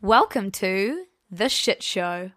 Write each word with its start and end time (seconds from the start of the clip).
Welcome 0.00 0.52
to 0.52 1.06
The 1.28 1.48
Shit 1.48 1.82
Show. 1.82 2.30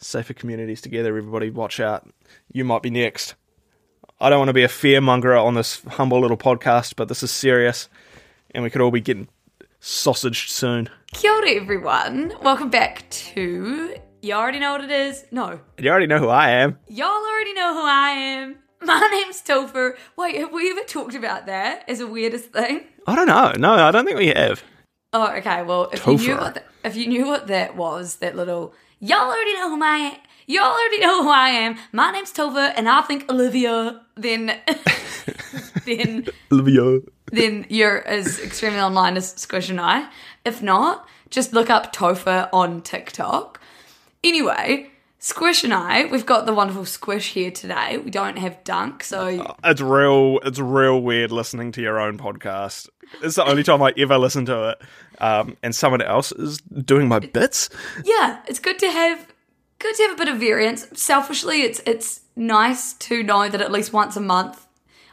safer 0.00 0.32
communities 0.32 0.80
together. 0.80 1.08
Everybody, 1.08 1.50
watch 1.50 1.80
out. 1.80 2.08
You 2.52 2.64
might 2.64 2.82
be 2.82 2.90
next. 2.90 3.34
I 4.20 4.30
don't 4.30 4.38
want 4.38 4.50
to 4.50 4.52
be 4.52 4.62
a 4.62 4.68
fearmonger 4.68 5.44
on 5.44 5.54
this 5.54 5.82
humble 5.82 6.20
little 6.20 6.36
podcast, 6.36 6.94
but 6.94 7.08
this 7.08 7.24
is 7.24 7.32
serious, 7.32 7.88
and 8.52 8.62
we 8.62 8.70
could 8.70 8.80
all 8.80 8.92
be 8.92 9.00
getting 9.00 9.26
sausaged 9.80 10.48
soon. 10.50 10.88
Kia 11.12 11.32
ora, 11.32 11.50
everyone. 11.50 12.32
Welcome 12.42 12.70
back 12.70 13.08
to. 13.10 13.94
You 14.20 14.34
already 14.34 14.58
know 14.58 14.72
what 14.72 14.82
it 14.84 14.90
is? 14.90 15.24
No. 15.30 15.60
You 15.78 15.90
already 15.90 16.06
know 16.06 16.18
who 16.18 16.28
I 16.28 16.50
am. 16.50 16.78
Y'all 16.88 17.08
already 17.08 17.54
know 17.54 17.74
who 17.74 17.86
I 17.86 18.10
am. 18.10 18.56
My 18.82 19.08
name's 19.12 19.42
Topher. 19.42 19.96
Wait, 20.16 20.36
have 20.36 20.52
we 20.52 20.70
ever 20.70 20.82
talked 20.82 21.14
about 21.14 21.46
that 21.46 21.84
as 21.88 22.00
a 22.00 22.06
weirdest 22.06 22.46
thing? 22.52 22.84
I 23.06 23.14
don't 23.14 23.26
know. 23.26 23.52
No, 23.58 23.72
I 23.74 23.90
don't 23.90 24.04
think 24.04 24.18
we 24.18 24.28
have. 24.28 24.62
Oh, 25.12 25.32
okay. 25.36 25.62
Well, 25.62 25.88
if 25.92 26.06
you 26.06 26.16
knew 26.16 26.36
what 26.36 26.54
the, 26.54 26.62
if 26.84 26.96
you 26.96 27.06
knew 27.06 27.26
what 27.26 27.46
that 27.46 27.76
was, 27.76 28.16
that 28.16 28.36
little 28.36 28.74
y'all 29.00 29.30
already 29.30 29.54
know 29.54 29.70
who 29.70 29.82
I 29.82 30.18
Y'all 30.50 30.64
already 30.64 30.98
know 31.00 31.24
who 31.24 31.28
I 31.28 31.50
am. 31.50 31.76
My 31.92 32.10
name's 32.10 32.32
Topher, 32.32 32.72
and 32.74 32.88
I 32.88 33.02
think 33.02 33.30
Olivia. 33.30 34.00
Then, 34.16 34.46
then, 35.84 36.26
Olivia. 36.50 37.00
then 37.30 37.66
you're 37.68 37.98
as 38.08 38.40
extremely 38.40 38.80
online 38.80 39.18
as 39.18 39.32
Squish 39.32 39.68
and 39.68 39.78
I. 39.78 40.08
If 40.46 40.62
not, 40.62 41.06
just 41.28 41.52
look 41.52 41.68
up 41.68 41.94
Topher 41.94 42.48
on 42.50 42.80
TikTok. 42.80 43.60
Anyway, 44.24 44.90
Squish 45.18 45.64
and 45.64 45.74
I, 45.74 46.06
we've 46.06 46.24
got 46.24 46.46
the 46.46 46.54
wonderful 46.54 46.86
Squish 46.86 47.34
here 47.34 47.50
today. 47.50 47.98
We 47.98 48.10
don't 48.10 48.38
have 48.38 48.64
Dunk, 48.64 49.04
so 49.04 49.54
It's 49.64 49.82
real. 49.82 50.38
It's 50.44 50.58
real 50.58 51.02
weird 51.02 51.30
listening 51.30 51.72
to 51.72 51.82
your 51.82 52.00
own 52.00 52.16
podcast. 52.16 52.88
It's 53.22 53.34
the 53.34 53.44
only 53.44 53.64
time 53.64 53.82
I 53.82 53.92
ever 53.98 54.16
listen 54.16 54.46
to 54.46 54.70
it, 54.70 54.82
um, 55.20 55.58
and 55.62 55.74
someone 55.76 56.00
else 56.00 56.32
is 56.32 56.56
doing 56.62 57.06
my 57.06 57.18
bits. 57.18 57.68
yeah, 58.02 58.40
it's 58.46 58.60
good 58.60 58.78
to 58.78 58.90
have 58.90 59.26
good 59.78 59.94
to 59.94 60.02
have 60.04 60.12
a 60.12 60.16
bit 60.16 60.28
of 60.28 60.38
variance. 60.38 60.86
Selfishly, 60.94 61.62
it's 61.62 61.80
it's 61.86 62.20
nice 62.36 62.94
to 62.94 63.22
know 63.22 63.48
that 63.48 63.60
at 63.60 63.72
least 63.72 63.92
once 63.92 64.16
a 64.16 64.20
month 64.20 64.66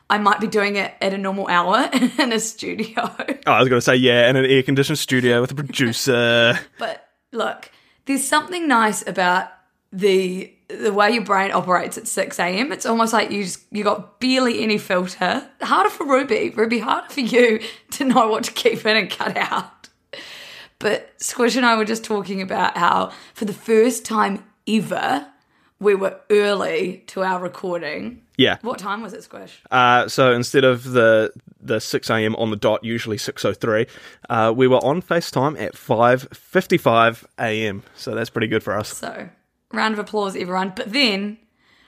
I 0.10 0.18
might 0.18 0.40
be 0.40 0.48
doing 0.48 0.76
it 0.76 0.94
at 1.02 1.14
a 1.14 1.18
normal 1.18 1.48
hour 1.48 1.90
in 2.20 2.32
a 2.32 2.40
studio. 2.40 2.94
Oh, 2.98 3.52
I 3.52 3.60
was 3.60 3.70
going 3.70 3.80
to 3.80 3.82
say 3.82 3.96
yeah, 3.96 4.30
in 4.30 4.36
an 4.36 4.46
air 4.46 4.64
conditioned 4.64 5.00
studio 5.00 5.42
with 5.42 5.52
a 5.52 5.56
producer. 5.56 6.60
But 6.78 7.08
look, 7.32 7.72
there's 8.06 8.26
something 8.26 8.68
nice 8.68 9.06
about 9.08 9.50
the 9.92 10.52
the 10.68 10.92
way 10.92 11.12
your 11.12 11.24
brain 11.24 11.52
operates 11.52 11.96
at 11.96 12.08
6 12.08 12.40
a.m. 12.40 12.72
It's 12.72 12.88
almost 12.88 13.14
like 13.14 13.30
you 13.30 13.44
just, 13.44 13.60
you 13.72 13.84
got 13.84 14.20
barely 14.20 14.64
any 14.64 14.80
filter. 14.80 15.48
Harder 15.62 15.92
for 15.92 16.08
Ruby, 16.08 16.50
Ruby, 16.50 16.80
harder 16.80 17.08
for 17.08 17.20
you 17.20 17.60
to 17.92 18.04
know 18.04 18.28
what 18.28 18.46
to 18.46 18.52
keep 18.52 18.84
in 18.84 18.98
and 18.98 19.10
cut 19.10 19.38
out. 19.38 19.90
But 20.80 21.14
Squish 21.18 21.56
and 21.56 21.66
I 21.66 21.78
were 21.78 21.86
just 21.86 22.04
talking 22.04 22.42
about 22.42 22.78
how 22.78 23.12
for 23.36 23.46
the 23.46 23.54
first 23.54 24.06
time 24.06 24.44
ever, 24.68 25.28
we 25.80 25.96
were 25.96 26.20
early 26.30 27.04
to 27.08 27.24
our 27.24 27.40
recording. 27.42 28.22
Yeah. 28.38 28.58
What 28.62 28.80
time 28.80 29.02
was 29.02 29.14
it, 29.14 29.24
Squish? 29.24 29.62
Uh, 29.72 30.08
so 30.08 30.32
instead 30.34 30.64
of 30.64 30.84
the 30.92 31.32
the 31.62 31.80
six 31.80 32.10
a.m. 32.10 32.36
on 32.36 32.50
the 32.52 32.56
dot, 32.58 32.84
usually 32.84 33.18
six 33.18 33.44
o 33.46 33.54
three, 33.54 33.88
uh, 34.30 34.54
we 34.56 34.68
were 34.68 34.78
on 34.84 35.02
FaceTime 35.02 35.60
at 35.60 35.76
five 35.78 36.28
fifty 36.34 36.78
five 36.78 37.26
a.m. 37.40 37.84
So 37.96 38.14
that's 38.14 38.30
pretty 38.30 38.48
good 38.48 38.64
for 38.64 38.78
us. 38.78 38.90
So, 38.98 39.30
round 39.72 39.94
of 39.94 40.00
applause, 40.00 40.36
everyone. 40.36 40.74
But 40.76 40.92
then 40.92 41.38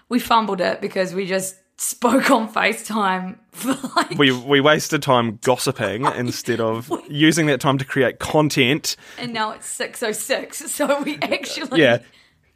we 0.10 0.20
fumbled 0.20 0.62
it 0.62 0.80
because 0.82 1.14
we 1.14 1.26
just 1.26 1.56
spoke 1.80 2.32
on 2.32 2.52
FaceTime 2.52 3.36
for 3.52 3.78
like 3.96 4.18
We 4.18 4.32
we 4.32 4.62
wasted 4.62 5.04
time 5.04 5.38
gossiping 5.44 6.06
instead 6.16 6.60
of 6.60 6.90
using 7.10 7.46
that 7.48 7.60
time 7.60 7.78
to 7.78 7.86
create 7.86 8.20
content. 8.20 8.96
and 9.20 9.32
now 9.34 9.52
it's 9.52 9.68
606 9.68 10.72
so 10.74 11.04
we 11.04 11.18
actually 11.22 11.82
Yeah, 11.82 12.00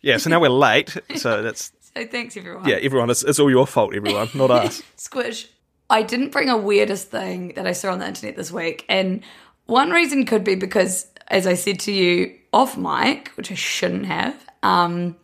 yeah. 0.02 0.18
So 0.18 0.30
now 0.30 0.40
we're 0.40 0.50
late. 0.50 0.96
So 1.16 1.42
that's 1.44 1.72
so 1.96 2.06
thanks 2.06 2.38
everyone 2.38 2.68
yeah. 2.68 2.76
Everyone, 2.76 3.10
it's, 3.10 3.24
it's 3.24 3.40
all 3.40 3.50
your 3.50 3.68
fault. 3.68 3.94
Everyone, 3.94 4.30
not 4.34 4.52
us. 4.52 4.82
squish 4.96 5.50
i 5.90 6.02
didn't 6.02 6.32
bring 6.32 6.50
a 6.50 6.58
weirdest 6.58 7.12
thing 7.12 7.54
that 7.56 7.68
i 7.68 7.74
saw 7.74 7.92
on 7.92 8.00
the 8.00 8.08
internet 8.08 8.36
this 8.38 8.52
week 8.52 8.86
and 8.88 9.22
one 9.66 9.92
reason 9.92 10.26
could 10.26 10.44
be 10.44 10.56
because 10.56 11.06
as 11.28 11.46
i 11.46 11.54
said 11.54 11.80
to 11.80 11.92
you 11.92 12.34
off 12.54 12.78
mic 12.78 13.28
which 13.36 13.52
i 13.52 13.56
shouldn't 13.56 14.06
have 14.06 14.34
um 14.64 15.16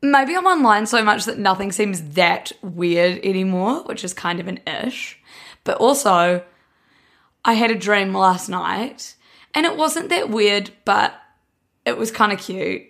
maybe 0.00 0.36
i'm 0.36 0.46
online 0.46 0.86
so 0.86 1.02
much 1.02 1.24
that 1.24 1.38
nothing 1.38 1.72
seems 1.72 2.00
that 2.10 2.52
weird 2.62 3.18
anymore 3.24 3.82
which 3.84 4.04
is 4.04 4.14
kind 4.14 4.38
of 4.38 4.46
an 4.46 4.60
ish 4.66 5.18
but 5.64 5.76
also 5.78 6.42
i 7.44 7.52
had 7.54 7.70
a 7.72 7.74
dream 7.74 8.14
last 8.14 8.48
night 8.48 9.16
and 9.54 9.66
it 9.66 9.76
wasn't 9.76 10.08
that 10.08 10.30
weird 10.30 10.70
but 10.84 11.20
it 11.84 11.98
was 11.98 12.10
kind 12.10 12.32
of 12.32 12.38
cute. 12.38 12.82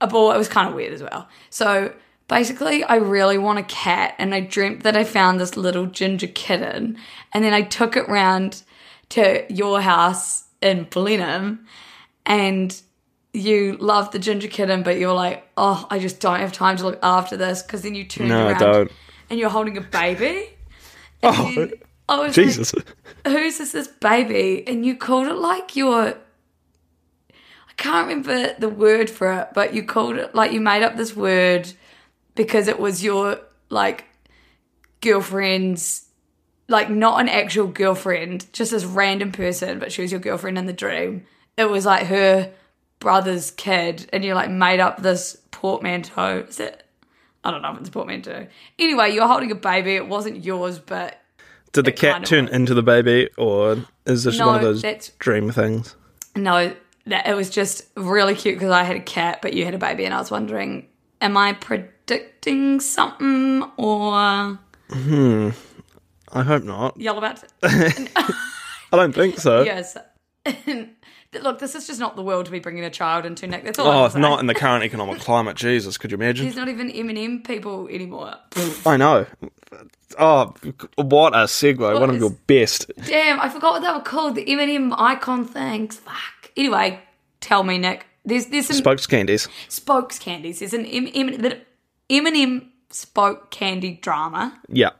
Uh, 0.00 0.08
Well, 0.10 0.32
it 0.32 0.38
was 0.38 0.48
kind 0.48 0.68
of 0.68 0.74
weird 0.74 0.92
as 0.92 1.02
well. 1.02 1.28
So 1.50 1.92
basically, 2.28 2.84
I 2.84 2.96
really 2.96 3.38
want 3.38 3.58
a 3.58 3.62
cat, 3.64 4.14
and 4.18 4.34
I 4.34 4.40
dreamt 4.40 4.82
that 4.84 4.96
I 4.96 5.04
found 5.04 5.40
this 5.40 5.56
little 5.56 5.86
ginger 5.86 6.26
kitten, 6.28 6.96
and 7.32 7.44
then 7.44 7.52
I 7.52 7.62
took 7.62 7.96
it 7.96 8.08
round 8.08 8.62
to 9.10 9.44
your 9.52 9.80
house 9.80 10.44
in 10.62 10.84
Blenheim, 10.84 11.66
and 12.26 12.80
you 13.32 13.76
loved 13.78 14.12
the 14.12 14.18
ginger 14.18 14.48
kitten, 14.48 14.82
but 14.82 14.98
you 14.98 15.06
were 15.06 15.12
like, 15.12 15.46
"Oh, 15.56 15.86
I 15.90 15.98
just 15.98 16.20
don't 16.20 16.40
have 16.40 16.52
time 16.52 16.76
to 16.78 16.84
look 16.84 16.98
after 17.02 17.36
this," 17.36 17.62
because 17.62 17.82
then 17.82 17.94
you 17.94 18.04
turned 18.04 18.28
No, 18.28 18.46
I 18.48 18.50
around 18.52 18.58
don't. 18.60 18.92
and 19.30 19.38
you're 19.38 19.50
holding 19.50 19.76
a 19.78 19.80
baby. 19.80 20.48
And 21.22 21.36
Oh, 21.36 21.52
then 21.54 21.72
I 22.08 22.18
was 22.18 22.36
like, 22.36 22.46
Jesus. 22.46 22.72
who's 23.26 23.58
this, 23.58 23.72
this 23.72 23.88
baby? 23.88 24.64
And 24.66 24.84
you 24.86 24.96
called 24.96 25.26
it 25.28 25.34
like 25.34 25.76
your. 25.76 26.14
I 27.80 27.82
can't 27.82 28.08
remember 28.08 28.54
the 28.58 28.68
word 28.68 29.08
for 29.08 29.32
it, 29.32 29.48
but 29.54 29.72
you 29.72 29.82
called 29.82 30.16
it 30.16 30.34
like 30.34 30.52
you 30.52 30.60
made 30.60 30.82
up 30.82 30.96
this 30.98 31.16
word 31.16 31.72
because 32.34 32.68
it 32.68 32.78
was 32.78 33.02
your 33.02 33.40
like 33.70 34.04
girlfriend's, 35.00 36.06
like 36.68 36.90
not 36.90 37.22
an 37.22 37.30
actual 37.30 37.66
girlfriend, 37.68 38.52
just 38.52 38.70
this 38.72 38.84
random 38.84 39.32
person, 39.32 39.78
but 39.78 39.92
she 39.92 40.02
was 40.02 40.12
your 40.12 40.20
girlfriend 40.20 40.58
in 40.58 40.66
the 40.66 40.74
dream. 40.74 41.24
It 41.56 41.70
was 41.70 41.86
like 41.86 42.06
her 42.08 42.52
brother's 42.98 43.50
kid, 43.50 44.10
and 44.12 44.22
you 44.22 44.34
like 44.34 44.50
made 44.50 44.80
up 44.80 45.02
this 45.02 45.38
portmanteau. 45.50 46.44
Is 46.48 46.60
it? 46.60 46.84
I 47.44 47.50
don't 47.50 47.62
know 47.62 47.72
if 47.72 47.80
it's 47.80 47.88
a 47.88 47.92
portmanteau. 47.92 48.46
Anyway, 48.78 49.14
you're 49.14 49.26
holding 49.26 49.50
a 49.52 49.54
baby. 49.54 49.94
It 49.94 50.06
wasn't 50.06 50.44
yours, 50.44 50.78
but 50.78 51.18
Did 51.72 51.86
the 51.86 51.92
cat 51.92 52.12
kind 52.12 52.24
of 52.24 52.28
turn 52.28 52.44
was. 52.44 52.52
into 52.52 52.74
the 52.74 52.82
baby, 52.82 53.30
or 53.38 53.86
is 54.04 54.24
this 54.24 54.38
No, 54.38 54.48
one 54.48 54.56
of 54.56 54.62
those 54.82 55.10
dream 55.18 55.50
things? 55.50 55.96
No, 56.36 56.74
that 57.10 57.26
it 57.26 57.34
was 57.34 57.50
just 57.50 57.86
really 57.96 58.34
cute 58.34 58.56
because 58.56 58.70
I 58.70 58.82
had 58.82 58.96
a 58.96 59.00
cat, 59.00 59.40
but 59.42 59.54
you 59.54 59.64
had 59.64 59.74
a 59.74 59.78
baby, 59.78 60.04
and 60.04 60.14
I 60.14 60.18
was 60.18 60.30
wondering, 60.30 60.86
am 61.20 61.36
I 61.36 61.52
predicting 61.52 62.80
something 62.80 63.62
or 63.76 64.58
hmm. 64.90 65.50
I 66.32 66.42
hope 66.42 66.64
not. 66.64 66.98
y'all 66.98 67.18
about 67.18 67.36
to? 67.36 67.48
I 68.92 68.96
don't 68.96 69.14
think 69.14 69.38
so. 69.38 69.62
yes. 69.62 69.96
Look, 71.32 71.60
this 71.60 71.76
is 71.76 71.86
just 71.86 72.00
not 72.00 72.16
the 72.16 72.22
world 72.22 72.46
to 72.46 72.50
be 72.50 72.58
bringing 72.58 72.84
a 72.84 72.90
child 72.90 73.24
into, 73.24 73.46
Nick. 73.46 73.62
That's 73.62 73.78
all. 73.78 73.86
Oh, 73.86 74.04
it's 74.04 74.16
not 74.16 74.40
in 74.40 74.46
the 74.46 74.54
current 74.54 74.82
economic 74.82 75.20
climate. 75.20 75.56
Jesus, 75.56 75.96
could 75.96 76.10
you 76.10 76.16
imagine? 76.16 76.46
There's 76.46 76.56
not 76.56 76.68
even 76.68 76.90
M&M 76.90 77.42
people 77.42 77.86
anymore. 77.88 78.34
I 78.84 78.96
know. 78.96 79.26
Oh, 80.18 80.54
what 80.96 81.34
a 81.34 81.44
segue. 81.44 82.00
One 82.00 82.10
of 82.10 82.18
your 82.18 82.30
best. 82.30 82.90
Damn, 83.06 83.38
I 83.38 83.48
forgot 83.48 83.74
what 83.74 83.82
they 83.82 83.92
were 83.92 84.00
called. 84.00 84.34
The 84.34 84.50
M&M 84.50 84.92
icon 84.94 85.44
things. 85.44 85.98
Fuck. 85.98 86.39
Anyway, 86.56 87.00
tell 87.40 87.62
me, 87.62 87.78
Nick. 87.78 88.06
There's 88.24 88.46
there's 88.46 88.66
some 88.66 88.76
Spokes 88.76 89.06
candies. 89.06 89.48
spokes 89.68 90.18
candies. 90.18 90.58
There's 90.58 90.74
an 90.74 90.84
M- 90.84 91.08
M- 91.14 91.60
M&M 92.10 92.70
spoke 92.90 93.50
candy 93.50 93.92
drama. 94.02 94.58
Yeah. 94.68 94.90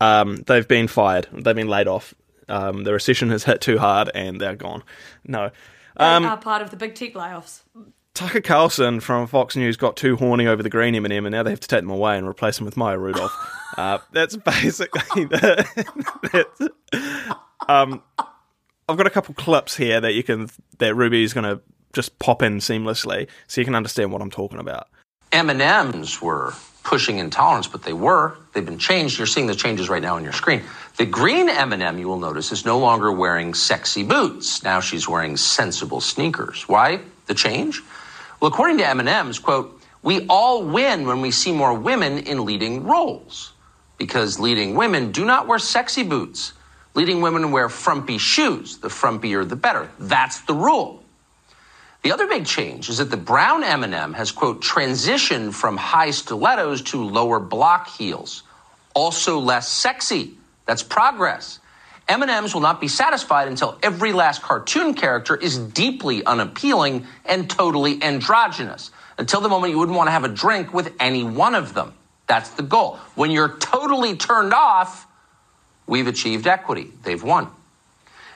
Um, 0.00 0.36
they've 0.46 0.68
been 0.68 0.86
fired. 0.86 1.26
They've 1.32 1.56
been 1.56 1.68
laid 1.68 1.88
off. 1.88 2.14
Um, 2.48 2.84
the 2.84 2.92
recession 2.92 3.30
has 3.30 3.44
hit 3.44 3.60
too 3.60 3.78
hard 3.78 4.10
and 4.14 4.40
they're 4.40 4.54
gone. 4.56 4.84
No. 5.26 5.50
um, 5.96 6.24
are 6.24 6.36
part 6.36 6.62
of 6.62 6.70
the 6.70 6.76
big 6.76 6.94
tech 6.94 7.14
layoffs. 7.14 7.62
Tucker 8.14 8.40
Carlson 8.40 9.00
from 9.00 9.26
Fox 9.26 9.54
News 9.56 9.76
got 9.76 9.96
too 9.96 10.16
horny 10.16 10.46
over 10.46 10.60
the 10.62 10.70
green 10.70 10.94
M&M, 10.94 11.24
and 11.24 11.32
now 11.32 11.42
they 11.44 11.50
have 11.50 11.60
to 11.60 11.68
take 11.68 11.82
them 11.82 11.90
away 11.90 12.18
and 12.18 12.26
replace 12.26 12.56
them 12.56 12.64
with 12.64 12.76
Maya 12.76 12.98
Rudolph. 12.98 13.32
uh, 13.76 13.98
that's 14.12 14.36
basically 14.36 15.24
the. 15.26 16.08
that's, 16.32 17.30
um, 17.68 18.02
I've 18.88 18.96
got 18.96 19.06
a 19.06 19.10
couple 19.10 19.34
clips 19.34 19.76
here 19.76 20.00
that 20.00 20.14
you 20.14 20.22
can 20.22 20.48
that 20.78 20.94
Ruby 20.94 21.22
is 21.22 21.34
going 21.34 21.44
to 21.44 21.60
just 21.92 22.18
pop 22.18 22.42
in 22.42 22.58
seamlessly, 22.58 23.28
so 23.46 23.60
you 23.60 23.64
can 23.64 23.74
understand 23.74 24.12
what 24.12 24.22
I'm 24.22 24.30
talking 24.30 24.58
about. 24.58 24.88
M&Ms 25.32 26.22
were 26.22 26.54
pushing 26.84 27.18
intolerance, 27.18 27.66
but 27.66 27.82
they 27.82 27.92
were. 27.92 28.38
They've 28.54 28.64
been 28.64 28.78
changed. 28.78 29.18
You're 29.18 29.26
seeing 29.26 29.46
the 29.46 29.54
changes 29.54 29.90
right 29.90 30.00
now 30.00 30.16
on 30.16 30.24
your 30.24 30.32
screen. 30.32 30.62
The 30.96 31.04
green 31.04 31.50
M&M, 31.50 31.98
you 31.98 32.08
will 32.08 32.18
notice, 32.18 32.50
is 32.50 32.64
no 32.64 32.78
longer 32.78 33.12
wearing 33.12 33.52
sexy 33.52 34.02
boots. 34.04 34.62
Now 34.62 34.80
she's 34.80 35.06
wearing 35.06 35.36
sensible 35.36 36.00
sneakers. 36.00 36.66
Why 36.66 37.00
the 37.26 37.34
change? 37.34 37.82
Well, 38.40 38.50
according 38.50 38.78
to 38.78 38.88
M&M's, 38.88 39.38
quote, 39.38 39.82
we 40.02 40.24
all 40.28 40.64
win 40.64 41.06
when 41.06 41.20
we 41.20 41.30
see 41.30 41.52
more 41.52 41.74
women 41.74 42.18
in 42.18 42.46
leading 42.46 42.84
roles 42.84 43.52
because 43.98 44.38
leading 44.38 44.74
women 44.74 45.12
do 45.12 45.26
not 45.26 45.46
wear 45.46 45.58
sexy 45.58 46.04
boots. 46.04 46.54
Leading 46.98 47.20
women 47.20 47.52
wear 47.52 47.68
frumpy 47.68 48.18
shoes. 48.18 48.78
The 48.78 48.88
frumpier, 48.88 49.48
the 49.48 49.54
better. 49.54 49.88
That's 50.00 50.40
the 50.40 50.52
rule. 50.52 51.04
The 52.02 52.10
other 52.10 52.26
big 52.26 52.44
change 52.44 52.88
is 52.88 52.98
that 52.98 53.08
the 53.08 53.16
brown 53.16 53.62
M&M 53.62 54.14
has, 54.14 54.32
quote, 54.32 54.60
transitioned 54.60 55.54
from 55.54 55.76
high 55.76 56.10
stilettos 56.10 56.82
to 56.90 57.04
lower 57.04 57.38
block 57.38 57.86
heels. 57.88 58.42
Also 58.94 59.38
less 59.38 59.68
sexy. 59.68 60.38
That's 60.66 60.82
progress. 60.82 61.60
M&Ms 62.08 62.52
will 62.52 62.62
not 62.62 62.80
be 62.80 62.88
satisfied 62.88 63.46
until 63.46 63.78
every 63.80 64.12
last 64.12 64.42
cartoon 64.42 64.92
character 64.94 65.36
is 65.36 65.56
deeply 65.56 66.24
unappealing 66.24 67.06
and 67.24 67.48
totally 67.48 68.02
androgynous. 68.02 68.90
Until 69.18 69.40
the 69.40 69.48
moment 69.48 69.70
you 69.70 69.78
wouldn't 69.78 69.96
want 69.96 70.08
to 70.08 70.12
have 70.12 70.24
a 70.24 70.28
drink 70.28 70.74
with 70.74 70.92
any 70.98 71.22
one 71.22 71.54
of 71.54 71.74
them. 71.74 71.94
That's 72.26 72.50
the 72.50 72.64
goal. 72.64 72.96
When 73.14 73.30
you're 73.30 73.56
totally 73.58 74.16
turned 74.16 74.52
off, 74.52 75.07
we've 75.88 76.06
achieved 76.06 76.46
equity. 76.46 76.92
They've 77.02 77.22
won. 77.22 77.48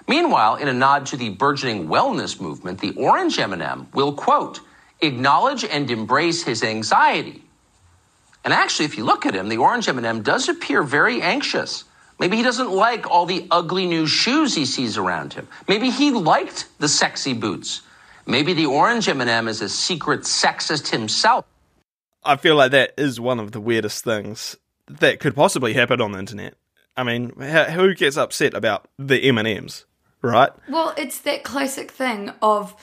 Meanwhile, 0.08 0.56
in 0.56 0.66
a 0.66 0.72
nod 0.72 1.06
to 1.06 1.16
the 1.16 1.30
burgeoning 1.30 1.86
wellness 1.86 2.40
movement, 2.40 2.80
the 2.80 2.94
orange 2.96 3.38
M&M 3.38 3.88
will 3.94 4.14
quote, 4.14 4.60
acknowledge 5.00 5.64
and 5.64 5.90
embrace 5.90 6.42
his 6.42 6.64
anxiety. 6.64 7.42
And 8.44 8.52
actually, 8.52 8.86
if 8.86 8.98
you 8.98 9.04
look 9.04 9.26
at 9.26 9.34
him, 9.34 9.48
the 9.48 9.58
orange 9.58 9.88
M&M 9.88 10.22
does 10.22 10.48
appear 10.48 10.82
very 10.82 11.22
anxious. 11.22 11.84
Maybe 12.18 12.36
he 12.36 12.42
doesn't 12.42 12.70
like 12.70 13.08
all 13.08 13.26
the 13.26 13.46
ugly 13.50 13.86
new 13.86 14.06
shoes 14.06 14.54
he 14.54 14.66
sees 14.66 14.98
around 14.98 15.32
him. 15.34 15.46
Maybe 15.68 15.90
he 15.90 16.10
liked 16.10 16.66
the 16.78 16.88
sexy 16.88 17.34
boots. 17.34 17.82
Maybe 18.26 18.52
the 18.52 18.66
orange 18.66 19.08
M&M 19.08 19.48
is 19.48 19.60
a 19.60 19.68
secret 19.68 20.20
sexist 20.22 20.88
himself. 20.88 21.44
I 22.24 22.36
feel 22.36 22.54
like 22.54 22.70
that 22.72 22.94
is 22.96 23.18
one 23.18 23.40
of 23.40 23.52
the 23.52 23.60
weirdest 23.60 24.04
things 24.04 24.56
that 24.86 25.18
could 25.18 25.34
possibly 25.34 25.72
happen 25.72 26.00
on 26.00 26.12
the 26.12 26.18
internet. 26.18 26.54
I 26.96 27.04
mean, 27.04 27.30
who 27.30 27.94
gets 27.94 28.16
upset 28.16 28.54
about 28.54 28.88
the 28.98 29.18
M&Ms? 29.28 29.84
right? 30.22 30.50
Well, 30.68 30.94
it's 30.96 31.20
that 31.20 31.42
classic 31.42 31.90
thing 31.90 32.30
of 32.40 32.74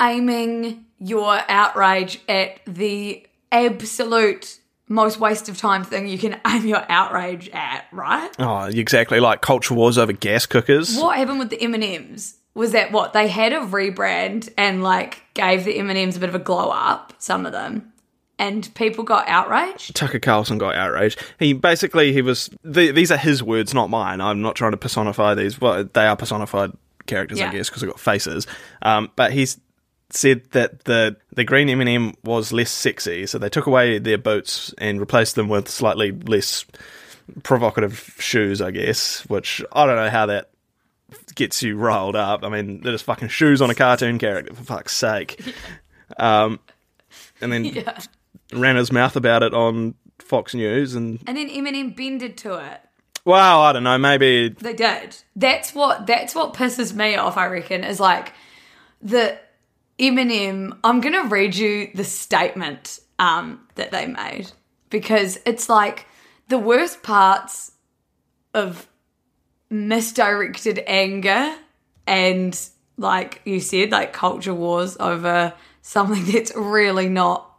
aiming 0.00 0.86
your 0.98 1.40
outrage 1.48 2.20
at 2.28 2.60
the 2.66 3.26
absolute 3.52 4.60
most 4.88 5.18
waste 5.18 5.48
of 5.48 5.58
time 5.58 5.84
thing 5.84 6.08
you 6.08 6.18
can 6.18 6.40
aim 6.46 6.66
your 6.66 6.84
outrage 6.88 7.48
at, 7.50 7.86
right? 7.92 8.30
Oh, 8.38 8.64
exactly. 8.64 9.20
Like 9.20 9.42
culture 9.42 9.74
wars 9.74 9.98
over 9.98 10.12
gas 10.12 10.46
cookers. 10.46 10.96
What 10.96 11.16
happened 11.16 11.38
with 11.38 11.50
the 11.50 11.60
M 11.60 11.74
and 11.74 11.84
M's 11.84 12.36
was 12.54 12.72
that 12.72 12.92
what 12.92 13.12
they 13.12 13.28
had 13.28 13.52
a 13.52 13.60
rebrand 13.60 14.52
and 14.56 14.82
like 14.82 15.22
gave 15.34 15.64
the 15.64 15.78
M 15.78 15.90
and 15.90 15.98
M's 15.98 16.16
a 16.16 16.20
bit 16.20 16.28
of 16.28 16.34
a 16.34 16.40
glow 16.40 16.70
up. 16.70 17.12
Some 17.18 17.46
of 17.46 17.52
them. 17.52 17.92
And 18.38 18.72
people 18.74 19.02
got 19.02 19.26
outraged. 19.28 19.96
Tucker 19.96 20.18
Carlson 20.18 20.58
got 20.58 20.74
outraged. 20.74 21.22
He 21.38 21.54
basically 21.54 22.12
he 22.12 22.20
was. 22.20 22.50
The, 22.62 22.90
these 22.90 23.10
are 23.10 23.16
his 23.16 23.42
words, 23.42 23.72
not 23.72 23.88
mine. 23.88 24.20
I'm 24.20 24.42
not 24.42 24.56
trying 24.56 24.72
to 24.72 24.76
personify 24.76 25.34
these. 25.34 25.58
Well, 25.58 25.84
they 25.84 26.06
are 26.06 26.16
personified 26.16 26.72
characters, 27.06 27.38
yeah. 27.38 27.48
I 27.48 27.52
guess, 27.52 27.70
because 27.70 27.80
they've 27.80 27.90
got 27.90 28.00
faces. 28.00 28.46
Um, 28.82 29.10
but 29.16 29.32
he's 29.32 29.58
said 30.10 30.42
that 30.52 30.84
the 30.84 31.16
the 31.32 31.44
green 31.44 31.68
M&M 31.68 32.14
was 32.24 32.52
less 32.52 32.70
sexy, 32.70 33.26
so 33.26 33.38
they 33.38 33.48
took 33.48 33.66
away 33.66 33.98
their 33.98 34.18
boots 34.18 34.74
and 34.78 35.00
replaced 35.00 35.34
them 35.34 35.48
with 35.48 35.68
slightly 35.68 36.12
less 36.12 36.66
provocative 37.42 38.16
shoes, 38.18 38.60
I 38.60 38.70
guess. 38.70 39.20
Which 39.28 39.62
I 39.72 39.86
don't 39.86 39.96
know 39.96 40.10
how 40.10 40.26
that 40.26 40.50
gets 41.34 41.62
you 41.62 41.76
riled 41.76 42.16
up. 42.16 42.44
I 42.44 42.48
mean, 42.48 42.82
they're 42.82 42.92
just 42.92 43.04
fucking 43.04 43.28
shoes 43.28 43.62
on 43.62 43.70
a 43.70 43.74
cartoon 43.74 44.18
character 44.18 44.54
for 44.54 44.64
fuck's 44.64 44.96
sake. 44.96 45.40
Um, 46.18 46.60
and 47.40 47.52
then 47.52 47.64
yeah. 47.64 47.98
ran 48.52 48.76
his 48.76 48.92
mouth 48.92 49.16
about 49.16 49.42
it 49.42 49.54
on 49.54 49.94
Fox 50.18 50.54
News, 50.54 50.94
and 50.94 51.22
and 51.26 51.36
then 51.36 51.48
M&M 51.48 51.90
bended 51.90 52.36
to 52.38 52.54
it. 52.54 52.80
Well, 53.24 53.62
I 53.62 53.72
don't 53.72 53.82
know. 53.82 53.98
Maybe 53.98 54.50
they 54.50 54.72
did. 54.72 55.16
That's 55.34 55.74
what 55.74 56.06
that's 56.06 56.34
what 56.34 56.54
pisses 56.54 56.94
me 56.94 57.16
off. 57.16 57.36
I 57.36 57.46
reckon 57.46 57.84
is 57.84 58.00
like 58.00 58.32
the 59.02 59.38
M&M. 59.98 60.78
I'm 60.84 61.00
gonna 61.00 61.24
read 61.24 61.56
you 61.56 61.90
the 61.94 62.04
statement 62.04 63.00
um, 63.18 63.66
that 63.74 63.90
they 63.90 64.06
made 64.06 64.52
because 64.90 65.38
it's 65.44 65.68
like 65.68 66.06
the 66.48 66.58
worst 66.58 67.02
parts 67.02 67.72
of 68.54 68.86
misdirected 69.68 70.82
anger 70.86 71.56
and 72.06 72.68
like 72.96 73.42
you 73.44 73.60
said, 73.60 73.90
like 73.90 74.12
culture 74.12 74.54
wars 74.54 74.96
over 74.98 75.52
something 75.86 76.24
that's 76.32 76.54
really 76.54 77.08
not 77.08 77.52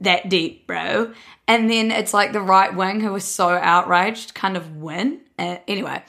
that 0.00 0.28
deep, 0.28 0.66
bro. 0.66 1.12
And 1.48 1.70
then 1.70 1.90
it's 1.90 2.14
like 2.14 2.32
the 2.32 2.40
right 2.40 2.74
wing 2.74 3.00
who 3.00 3.12
was 3.12 3.24
so 3.24 3.48
outraged 3.48 4.34
kind 4.34 4.56
of 4.56 4.76
win. 4.76 5.20
Uh, 5.38 5.56
anyway, 5.68 6.02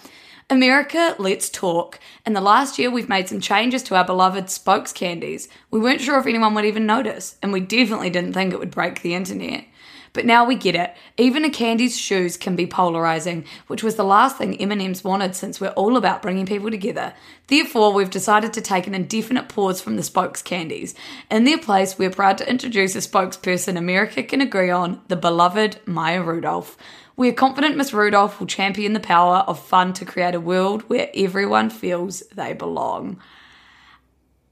America, 0.50 1.16
let's 1.18 1.50
talk. 1.50 2.00
In 2.26 2.34
the 2.34 2.42
last 2.42 2.78
year, 2.78 2.92
we've 2.92 3.10
made 3.10 3.28
some 3.28 3.42
changes 3.42 3.84
to 3.84 3.96
our 3.96 4.06
beloved 4.06 4.50
spokes 4.50 4.94
candies. 4.94 5.50
We 5.72 5.80
weren't 5.80 6.02
sure 6.02 6.20
if 6.20 6.28
anyone 6.28 6.54
would 6.56 6.66
even 6.66 6.86
notice, 6.86 7.38
and 7.42 7.52
we 7.52 7.60
definitely 7.60 8.10
didn't 8.10 8.34
think 8.34 8.54
it 8.54 8.60
would 8.60 8.72
break 8.72 9.02
the 9.02 9.16
internet. 9.16 9.66
But 10.16 10.26
now 10.26 10.46
we 10.46 10.56
get 10.56 10.76
it. 10.76 10.96
Even 11.18 11.44
a 11.44 11.50
candy's 11.50 11.98
shoes 11.98 12.38
can 12.38 12.56
be 12.56 12.66
polarizing, 12.66 13.44
which 13.68 13.84
was 13.84 13.96
the 13.96 14.06
last 14.06 14.38
thing 14.38 14.56
M&M's 14.56 15.04
wanted 15.04 15.36
since 15.36 15.60
we're 15.60 15.68
all 15.72 15.98
about 15.98 16.22
bringing 16.22 16.46
people 16.46 16.72
together. 16.72 17.14
Therefore, 17.48 17.92
we've 17.92 18.10
decided 18.10 18.54
to 18.54 18.62
take 18.62 18.88
an 18.88 18.96
indefinite 18.96 19.50
pause 19.50 19.82
from 19.82 19.98
the 19.98 20.04
spokes 20.04 20.42
candies. 20.42 20.96
In 21.30 21.44
their 21.44 21.58
place, 21.58 22.00
we're 22.00 22.10
proud 22.10 22.38
to 22.38 22.50
introduce 22.50 22.96
a 22.96 23.00
spokesperson 23.00 23.78
America 23.78 24.24
can 24.24 24.40
agree 24.40 24.70
on, 24.70 25.02
the 25.10 25.18
beloved 25.18 25.82
Maya 25.86 26.24
Rudolph. 26.24 26.78
We 27.18 27.28
are 27.28 27.34
confident 27.34 27.76
Miss 27.76 27.92
Rudolph 27.94 28.40
will 28.40 28.48
champion 28.48 28.94
the 28.94 29.02
power 29.02 29.40
of 29.48 29.60
fun 29.60 29.92
to 29.94 30.06
create 30.06 30.34
a 30.34 30.40
world 30.40 30.84
where 30.84 31.10
everyone 31.14 31.70
feels 31.70 32.22
they 32.34 32.54
belong. 32.54 33.20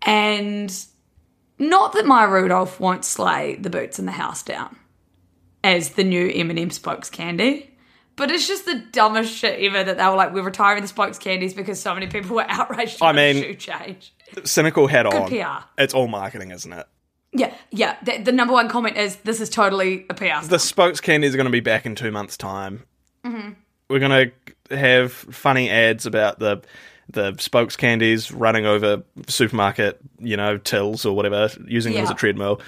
And 0.01 0.75
not 1.57 1.93
that 1.93 2.05
Maya 2.05 2.27
Rudolph 2.27 2.81
won't 2.81 3.05
slay 3.05 3.55
the 3.55 3.69
boots 3.69 3.97
in 3.97 4.05
the 4.05 4.11
house 4.11 4.43
down 4.43 4.77
as 5.63 5.91
the 5.91 6.03
new 6.03 6.29
M&M 6.33 6.69
spokes 6.71 7.09
candy. 7.09 7.69
But 8.15 8.29
it's 8.29 8.47
just 8.47 8.65
the 8.65 8.75
dumbest 8.91 9.33
shit 9.33 9.59
ever 9.59 9.83
that 9.83 9.97
they 9.97 10.05
were 10.05 10.15
like, 10.15 10.33
we're 10.33 10.43
retiring 10.43 10.83
the 10.83 10.87
spokes 10.87 11.17
candies 11.17 11.53
because 11.53 11.79
so 11.79 11.93
many 11.93 12.07
people 12.07 12.35
were 12.35 12.45
outraged 12.47 13.01
I 13.01 13.11
mean, 13.11 13.41
shoe 13.41 13.55
change. 13.55 14.13
Cynical 14.43 14.87
head 14.87 15.05
Good 15.09 15.15
on. 15.15 15.29
PR. 15.29 15.65
It's 15.81 15.93
all 15.93 16.07
marketing, 16.07 16.51
isn't 16.51 16.71
it? 16.71 16.85
Yeah, 17.31 17.55
yeah. 17.71 17.97
The, 18.03 18.19
the, 18.19 18.31
number 18.31 18.53
one 18.53 18.69
comment 18.69 18.97
is 18.97 19.15
this 19.17 19.41
is 19.41 19.49
totally 19.49 20.05
a 20.09 20.13
PR. 20.13 20.45
The 20.45 20.59
spokes 20.59 21.01
candies 21.01 21.33
are 21.33 21.37
going 21.37 21.45
to 21.45 21.51
be 21.51 21.61
back 21.61 21.87
in 21.87 21.95
two 21.95 22.11
months' 22.11 22.37
time. 22.37 22.83
Mm-hmm. 23.25 23.53
We're 23.89 23.99
going 23.99 24.31
to 24.69 24.75
have 24.75 25.11
funny 25.11 25.69
ads 25.69 26.05
about 26.05 26.39
the 26.39 26.61
the 27.09 27.35
spokes 27.37 27.75
candies 27.75 28.31
running 28.31 28.65
over 28.65 29.03
supermarket, 29.27 29.99
you 30.19 30.37
know, 30.37 30.57
tills 30.57 31.05
or 31.05 31.15
whatever, 31.15 31.49
using 31.67 31.93
yeah. 31.93 31.99
them 31.99 32.05
as 32.05 32.11
a 32.11 32.15
treadmill. 32.15 32.61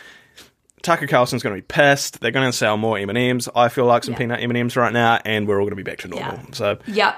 Tucker 0.85 1.07
Carlson's 1.07 1.41
going 1.41 1.55
to 1.55 1.61
be 1.61 1.65
pissed. 1.65 2.21
They're 2.21 2.31
going 2.31 2.49
to 2.49 2.55
sell 2.55 2.77
more 2.77 2.97
M 2.97 3.09
and 3.09 3.17
M's. 3.17 3.49
I 3.55 3.69
feel 3.69 3.85
like 3.85 4.03
some 4.03 4.13
yeah. 4.13 4.19
peanut 4.19 4.39
M 4.41 4.51
and 4.51 4.57
M's 4.57 4.77
right 4.77 4.93
now, 4.93 5.19
and 5.25 5.47
we're 5.47 5.59
all 5.59 5.65
going 5.65 5.71
to 5.71 5.75
be 5.75 5.83
back 5.83 5.97
to 5.99 6.07
normal. 6.07 6.35
Yeah. 6.35 6.45
So, 6.53 6.77
yep. 6.85 7.17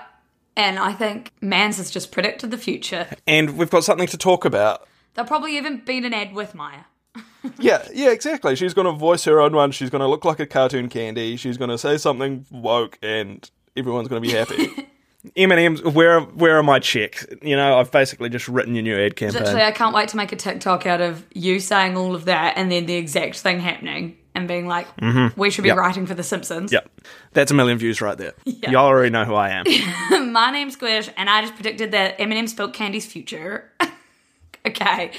And 0.55 0.79
I 0.79 0.93
think 0.93 1.31
Mans 1.41 1.77
has 1.77 1.91
just 1.91 2.11
predicted 2.11 2.49
the 2.49 2.57
future. 2.57 3.07
And 3.27 3.57
we've 3.57 3.69
got 3.69 3.83
something 3.83 4.07
to 4.07 4.17
talk 4.17 4.45
about. 4.45 4.87
There'll 5.13 5.27
probably 5.27 5.57
even 5.57 5.81
be 5.81 5.97
an 5.97 6.13
ad 6.13 6.33
with 6.33 6.55
Maya. 6.55 6.79
yeah, 7.59 7.85
yeah, 7.93 8.09
exactly. 8.11 8.55
She's 8.55 8.73
going 8.73 8.85
to 8.85 8.93
voice 8.93 9.25
her 9.25 9.41
own 9.41 9.53
one. 9.53 9.71
She's 9.71 9.89
going 9.89 10.01
to 10.01 10.07
look 10.07 10.25
like 10.25 10.39
a 10.39 10.47
cartoon 10.47 10.87
candy. 10.89 11.35
She's 11.35 11.57
going 11.57 11.69
to 11.69 11.77
say 11.77 11.97
something 11.97 12.45
woke, 12.49 12.97
and 13.01 13.49
everyone's 13.75 14.07
going 14.07 14.23
to 14.23 14.27
be 14.27 14.33
happy. 14.33 14.87
M&M's, 15.35 15.81
where 15.83 16.21
where 16.21 16.57
are 16.57 16.63
my 16.63 16.79
checks? 16.79 17.25
You 17.41 17.55
know, 17.55 17.77
I've 17.79 17.91
basically 17.91 18.29
just 18.29 18.47
written 18.47 18.75
your 18.75 18.83
new 18.83 18.97
ad 18.97 19.15
campaign. 19.15 19.43
Literally, 19.43 19.63
I 19.63 19.71
can't 19.71 19.93
wait 19.93 20.09
to 20.09 20.17
make 20.17 20.31
a 20.31 20.35
TikTok 20.35 20.85
out 20.85 21.01
of 21.01 21.25
you 21.33 21.59
saying 21.59 21.97
all 21.97 22.15
of 22.15 22.25
that 22.25 22.57
and 22.57 22.71
then 22.71 22.85
the 22.85 22.95
exact 22.95 23.39
thing 23.39 23.59
happening 23.59 24.17
and 24.37 24.47
being 24.47 24.67
like, 24.67 24.87
mm-hmm. 24.97 25.39
we 25.39 25.49
should 25.49 25.63
be 25.63 25.69
yep. 25.69 25.77
writing 25.77 26.05
for 26.05 26.13
The 26.13 26.23
Simpsons. 26.23 26.71
Yep. 26.71 26.87
That's 27.33 27.49
a 27.49 27.55
million 27.55 27.79
views 27.79 28.01
right 28.01 28.17
there. 28.17 28.33
Yep. 28.45 28.71
Y'all 28.71 28.85
already 28.85 29.11
know 29.11 29.23
who 29.23 29.35
I 29.35 29.49
am. 29.49 30.31
my 30.31 30.51
name's 30.51 30.73
Squish, 30.73 31.09
and 31.15 31.29
I 31.29 31.41
just 31.41 31.53
predicted 31.53 31.91
that 31.91 32.19
M&M 32.19 32.47
spilled 32.47 32.73
Candy's 32.73 33.05
future. 33.05 33.71
okay. 34.65 35.11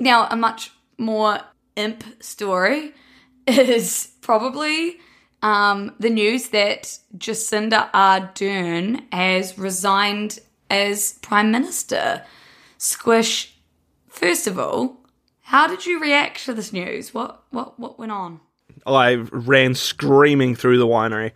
Now, 0.00 0.28
a 0.28 0.36
much 0.36 0.70
more 0.98 1.40
imp 1.76 2.04
story 2.22 2.92
is 3.46 4.12
probably 4.20 4.98
um, 5.44 5.94
the 6.00 6.10
news 6.10 6.48
that 6.48 6.98
Jacinda 7.16 7.90
Ardern 7.92 9.04
has 9.12 9.56
resigned 9.58 10.38
as 10.70 11.12
Prime 11.22 11.50
Minister. 11.50 12.24
Squish, 12.78 13.54
first 14.08 14.46
of 14.46 14.58
all, 14.58 14.96
how 15.42 15.66
did 15.66 15.86
you 15.86 16.00
react 16.00 16.44
to 16.46 16.54
this 16.54 16.72
news? 16.72 17.14
What 17.14 17.42
what 17.50 17.78
what 17.78 17.98
went 17.98 18.10
on? 18.12 18.40
I 18.86 19.14
ran 19.30 19.74
screaming 19.74 20.54
through 20.56 20.78
the 20.78 20.86
winery. 20.86 21.32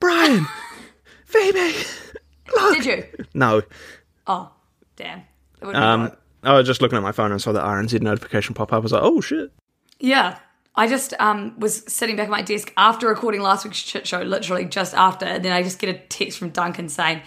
Brian, 0.00 0.46
Phoebe, 1.26 1.72
look. 2.54 2.76
Did 2.76 2.84
you? 2.84 3.04
No, 3.32 3.62
Oh, 4.26 4.50
damn. 4.96 5.22
That 5.60 5.66
would've 5.66 5.72
been 5.74 5.82
um. 5.82 6.12
I 6.42 6.52
was 6.54 6.66
just 6.66 6.80
looking 6.82 6.96
at 6.96 7.02
my 7.02 7.12
phone 7.12 7.32
and 7.32 7.40
saw 7.40 7.52
the 7.52 7.60
RNZ 7.60 8.00
notification 8.02 8.54
pop 8.54 8.72
up. 8.72 8.76
I 8.76 8.78
was 8.78 8.92
like, 8.92 9.02
oh 9.02 9.20
shit. 9.20 9.52
Yeah. 9.98 10.38
I 10.76 10.88
just 10.88 11.14
um, 11.18 11.58
was 11.58 11.82
sitting 11.92 12.16
back 12.16 12.26
at 12.26 12.30
my 12.30 12.42
desk 12.42 12.72
after 12.76 13.08
recording 13.08 13.40
last 13.40 13.64
week's 13.64 13.78
shit 13.78 14.06
show, 14.06 14.20
literally 14.20 14.66
just 14.66 14.94
after, 14.94 15.24
and 15.24 15.44
then 15.44 15.52
I 15.52 15.62
just 15.62 15.78
get 15.78 15.88
a 15.94 15.98
text 15.98 16.38
from 16.38 16.50
Duncan 16.50 16.88
saying, 16.88 17.22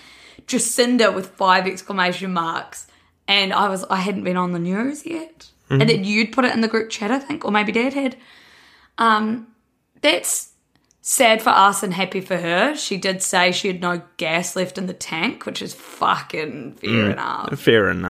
Jacinda 0.45 1.13
with 1.13 1.29
five 1.29 1.67
exclamation 1.67 2.33
marks. 2.33 2.87
And 3.27 3.53
I 3.53 3.69
was 3.69 3.83
I 3.89 3.97
hadn't 3.97 4.23
been 4.23 4.37
on 4.37 4.53
the 4.53 4.59
news 4.59 5.05
yet. 5.05 5.49
And 5.69 5.87
then 5.87 6.03
you'd 6.03 6.31
put 6.31 6.45
it 6.45 6.53
in 6.53 6.61
the 6.61 6.67
group 6.67 6.89
chat, 6.89 7.11
I 7.11 7.19
think, 7.19 7.45
or 7.45 7.51
maybe 7.51 7.71
Dad 7.71 7.93
had. 7.93 8.15
Um, 8.97 9.47
that's 10.01 10.53
sad 11.01 11.41
for 11.43 11.49
us 11.49 11.83
and 11.83 11.93
happy 11.93 12.21
for 12.21 12.37
her. 12.37 12.75
She 12.75 12.97
did 12.97 13.21
say 13.21 13.51
she 13.51 13.67
had 13.67 13.79
no 13.79 14.01
gas 14.17 14.55
left 14.55 14.79
in 14.79 14.87
the 14.87 14.93
tank, 14.93 15.45
which 15.45 15.61
is 15.61 15.75
fucking 15.75 16.73
fair 16.73 17.11
enough. 17.11 17.59
Fair 17.59 17.89
enough. 17.89 18.09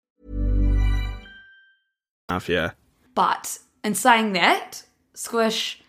Enough, 2.31 2.47
yeah. 2.47 2.71
But 3.13 3.59
in 3.83 3.93
saying 3.93 4.33
that, 4.33 4.83
Squish, 5.13 5.81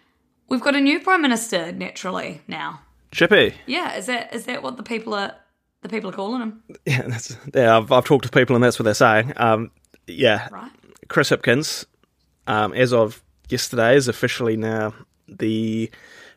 we've 0.49 0.61
got 0.61 0.75
a 0.75 0.81
new 0.81 0.99
prime 0.99 1.23
minister 1.23 1.71
naturally 1.71 2.41
now. 2.49 2.81
Chippy. 3.13 3.55
Yeah, 3.67 3.97
is 3.97 4.07
that 4.07 4.35
is 4.35 4.47
that 4.47 4.63
what 4.63 4.77
the 4.77 4.83
people 4.83 5.15
are 5.15 5.35
the 5.83 5.89
people 5.89 6.11
are 6.11 6.15
calling 6.15 6.43
him? 6.43 6.63
Yeah, 6.85 7.03
that's, 7.03 7.37
yeah 7.55 7.77
I've, 7.77 7.93
I've 7.93 8.05
talked 8.05 8.25
to 8.25 8.31
people 8.31 8.57
and 8.57 8.65
that's 8.65 8.79
what 8.79 8.85
they're 8.85 8.95
saying. 8.95 9.33
Um, 9.37 9.71
yeah, 10.09 10.49
Right. 10.51 10.71
Chris 11.09 11.31
Hipkins, 11.31 11.85
um, 12.49 12.73
as 12.73 12.93
of 12.93 13.23
yesterday, 13.49 13.95
is 13.95 14.09
officially 14.09 14.57
now 14.57 14.95
the 15.29 15.91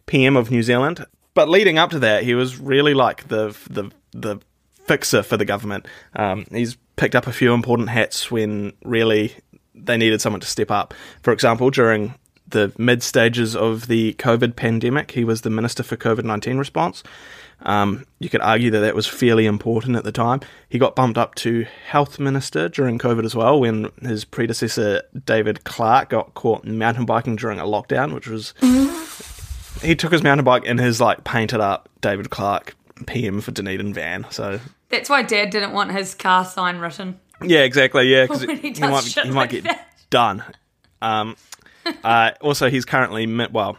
PM 0.06 0.36
of 0.36 0.52
New 0.52 0.62
Zealand. 0.62 1.04
But 1.34 1.50
leading 1.50 1.80
up 1.80 1.90
to 1.92 2.00
that, 2.00 2.24
he 2.24 2.36
was 2.36 2.60
really 2.60 2.94
like 2.94 3.28
the 3.28 3.58
the 3.70 3.90
the 4.12 4.40
fixer 4.86 5.24
for 5.24 5.38
the 5.38 5.46
government. 5.46 5.88
Um, 6.16 6.46
he's 6.52 6.78
picked 6.96 7.16
up 7.16 7.28
a 7.28 7.34
few 7.34 7.54
important 7.54 7.90
hats 7.90 8.30
when 8.32 8.74
really 8.84 9.36
they 9.76 9.98
needed 9.98 10.22
someone 10.22 10.42
to 10.42 10.48
step 10.48 10.72
up. 10.72 10.94
For 11.22 11.32
example, 11.32 11.70
during 11.70 12.16
the 12.48 12.72
mid 12.78 13.04
stages 13.04 13.56
of 13.56 13.88
the 13.88 14.14
COVID 14.14 14.56
pandemic, 14.56 15.12
he 15.12 15.24
was 15.24 15.42
the 15.42 15.50
minister 15.50 15.84
for 15.84 15.98
COVID 15.98 16.24
nineteen 16.24 16.58
response. 16.58 17.04
Um, 17.62 18.06
you 18.20 18.30
could 18.30 18.42
argue 18.42 18.70
that 18.72 18.80
that 18.82 18.96
was 18.96 19.08
fairly 19.08 19.46
important 19.46 19.96
at 19.96 20.04
the 20.04 20.12
time. 20.12 20.42
He 20.70 20.78
got 20.78 20.96
bumped 20.96 21.18
up 21.18 21.36
to 21.36 21.66
health 21.88 22.20
minister 22.20 22.68
during 22.70 23.00
COVID 23.00 23.26
as 23.26 23.36
well, 23.36 23.60
when 23.60 23.92
his 24.02 24.26
predecessor 24.26 25.02
David 25.26 25.64
Clark 25.64 26.10
got 26.10 26.34
caught 26.34 26.66
mountain 26.66 27.06
biking 27.06 27.36
during 27.36 27.60
a 27.60 27.64
lockdown, 27.64 28.14
which 28.14 28.28
was 28.28 28.54
he 29.82 29.96
took 29.96 30.12
his 30.12 30.24
mountain 30.24 30.46
bike 30.46 30.66
in 30.66 30.78
his 30.78 31.00
like 31.02 31.24
painted 31.24 31.62
up 31.62 31.90
David 32.02 32.30
Clark 32.30 32.76
PM 33.08 33.42
for 33.42 33.52
Dunedin 33.52 33.94
van. 33.94 34.26
So 34.30 34.60
That's 34.90 35.10
why 35.10 35.24
Dad 35.24 35.50
didn't 35.50 35.74
want 35.74 35.92
his 35.92 36.14
car 36.14 36.46
sign 36.46 36.78
written. 36.78 37.20
Yeah, 37.44 37.62
exactly. 37.62 38.08
Yeah, 38.12 38.24
because 38.24 38.42
he 38.42 38.74
he, 38.74 38.82
might 38.82 39.04
he 39.04 39.32
might 39.32 39.50
get 39.50 39.64
that. 39.64 39.88
done. 40.10 40.44
Um, 41.02 41.36
uh, 42.04 42.32
also, 42.42 42.70
he's 42.70 42.86
currently 42.86 43.26
mi- 43.26 43.48
well, 43.52 43.78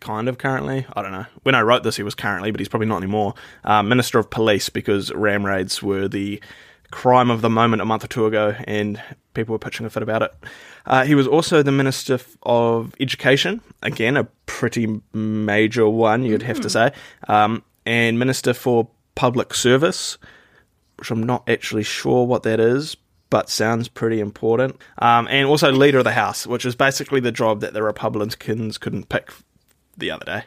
kind 0.00 0.28
of 0.28 0.38
currently. 0.38 0.86
I 0.94 1.02
don't 1.02 1.12
know. 1.12 1.26
When 1.42 1.54
I 1.54 1.62
wrote 1.62 1.82
this, 1.82 1.96
he 1.96 2.02
was 2.02 2.14
currently, 2.14 2.50
but 2.50 2.60
he's 2.60 2.68
probably 2.68 2.88
not 2.88 2.98
anymore. 2.98 3.34
Uh, 3.64 3.82
Minister 3.82 4.18
of 4.18 4.30
Police 4.30 4.68
because 4.68 5.12
ram 5.12 5.44
raids 5.44 5.82
were 5.82 6.08
the 6.08 6.40
crime 6.90 7.30
of 7.30 7.40
the 7.40 7.50
moment 7.50 7.82
a 7.82 7.84
month 7.84 8.04
or 8.04 8.08
two 8.08 8.26
ago, 8.26 8.54
and 8.64 9.02
people 9.34 9.52
were 9.52 9.58
pitching 9.58 9.84
a 9.84 9.90
fit 9.90 10.02
about 10.02 10.22
it. 10.22 10.32
Uh, 10.86 11.04
he 11.04 11.14
was 11.14 11.26
also 11.26 11.62
the 11.62 11.72
Minister 11.72 12.20
of 12.44 12.94
Education, 13.00 13.60
again 13.82 14.16
a 14.16 14.24
pretty 14.46 15.00
major 15.12 15.88
one, 15.88 16.22
you'd 16.22 16.42
have 16.42 16.60
to 16.60 16.70
say, 16.70 16.92
um, 17.26 17.64
and 17.84 18.18
Minister 18.18 18.54
for 18.54 18.88
Public 19.14 19.54
Service 19.54 20.18
which 20.96 21.10
I'm 21.10 21.22
not 21.22 21.48
actually 21.48 21.82
sure 21.82 22.26
what 22.26 22.42
that 22.44 22.60
is, 22.60 22.96
but 23.30 23.48
sounds 23.48 23.88
pretty 23.88 24.20
important. 24.20 24.76
Um, 24.98 25.26
and 25.30 25.46
also 25.46 25.72
Leader 25.72 25.98
of 25.98 26.04
the 26.04 26.12
House, 26.12 26.46
which 26.46 26.64
is 26.64 26.76
basically 26.76 27.20
the 27.20 27.32
job 27.32 27.60
that 27.60 27.72
the 27.72 27.82
Republicans 27.82 28.36
couldn't 28.78 29.08
pick 29.08 29.30
the 29.96 30.10
other 30.10 30.24
day. 30.24 30.44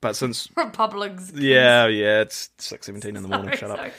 But 0.00 0.16
since 0.16 0.48
Republicans. 0.56 1.32
yeah, 1.32 1.86
yeah, 1.86 2.22
it's 2.22 2.50
six 2.58 2.86
seventeen 2.86 3.16
in 3.16 3.22
the 3.22 3.28
morning. 3.28 3.56
Sorry, 3.56 3.58
shut 3.58 3.70
up. 3.70 3.92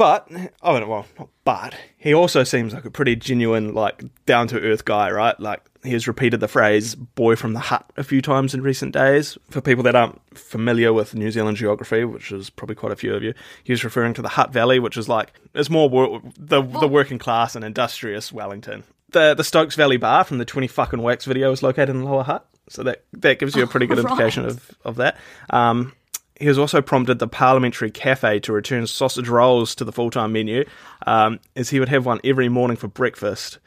But 0.00 0.28
oh 0.62 0.78
no, 0.78 0.88
well, 0.88 1.06
not 1.18 1.28
but 1.44 1.74
he 1.98 2.14
also 2.14 2.42
seems 2.42 2.72
like 2.72 2.86
a 2.86 2.90
pretty 2.90 3.16
genuine, 3.16 3.74
like 3.74 4.02
down 4.24 4.48
to 4.48 4.58
earth 4.58 4.86
guy, 4.86 5.10
right? 5.10 5.38
Like 5.38 5.60
he 5.84 5.92
has 5.92 6.08
repeated 6.08 6.40
the 6.40 6.48
phrase 6.48 6.94
"boy 6.94 7.36
from 7.36 7.52
the 7.52 7.60
Hutt" 7.60 7.92
a 7.98 8.02
few 8.02 8.22
times 8.22 8.54
in 8.54 8.62
recent 8.62 8.94
days. 8.94 9.36
For 9.50 9.60
people 9.60 9.84
that 9.84 9.94
aren't 9.94 10.18
familiar 10.38 10.94
with 10.94 11.14
New 11.14 11.30
Zealand 11.30 11.58
geography, 11.58 12.04
which 12.06 12.32
is 12.32 12.48
probably 12.48 12.76
quite 12.76 12.92
a 12.92 12.96
few 12.96 13.12
of 13.14 13.22
you, 13.22 13.34
he 13.62 13.74
was 13.74 13.84
referring 13.84 14.14
to 14.14 14.22
the 14.22 14.30
Hutt 14.30 14.54
Valley, 14.54 14.78
which 14.78 14.96
is 14.96 15.06
like 15.06 15.34
it's 15.54 15.68
more 15.68 15.90
wor- 15.90 16.22
the 16.38 16.62
the 16.62 16.88
working 16.88 17.18
class 17.18 17.54
and 17.54 17.62
industrious 17.62 18.32
Wellington. 18.32 18.84
The 19.10 19.34
the 19.34 19.44
Stokes 19.44 19.74
Valley 19.74 19.98
Bar 19.98 20.24
from 20.24 20.38
the 20.38 20.46
Twenty 20.46 20.66
Fucking 20.68 21.02
Wax 21.02 21.26
video 21.26 21.52
is 21.52 21.62
located 21.62 21.90
in 21.90 22.04
Lower 22.04 22.22
Hutt, 22.22 22.48
so 22.70 22.82
that 22.84 23.04
that 23.12 23.38
gives 23.38 23.54
you 23.54 23.64
a 23.64 23.66
pretty 23.66 23.86
good 23.86 23.98
Right. 24.02 24.12
indication 24.12 24.46
of 24.46 24.70
of 24.82 24.96
that. 24.96 25.18
Um, 25.50 25.92
he 26.40 26.46
has 26.46 26.58
also 26.58 26.80
prompted 26.82 27.18
the 27.20 27.28
Parliamentary 27.28 27.90
Cafe 27.90 28.40
to 28.40 28.52
return 28.52 28.86
sausage 28.86 29.28
rolls 29.28 29.74
to 29.76 29.84
the 29.84 29.92
full 29.92 30.10
time 30.10 30.32
menu, 30.32 30.64
um, 31.06 31.38
as 31.54 31.70
he 31.70 31.78
would 31.78 31.88
have 31.90 32.06
one 32.06 32.18
every 32.24 32.48
morning 32.48 32.76
for 32.76 32.88
breakfast, 32.88 33.58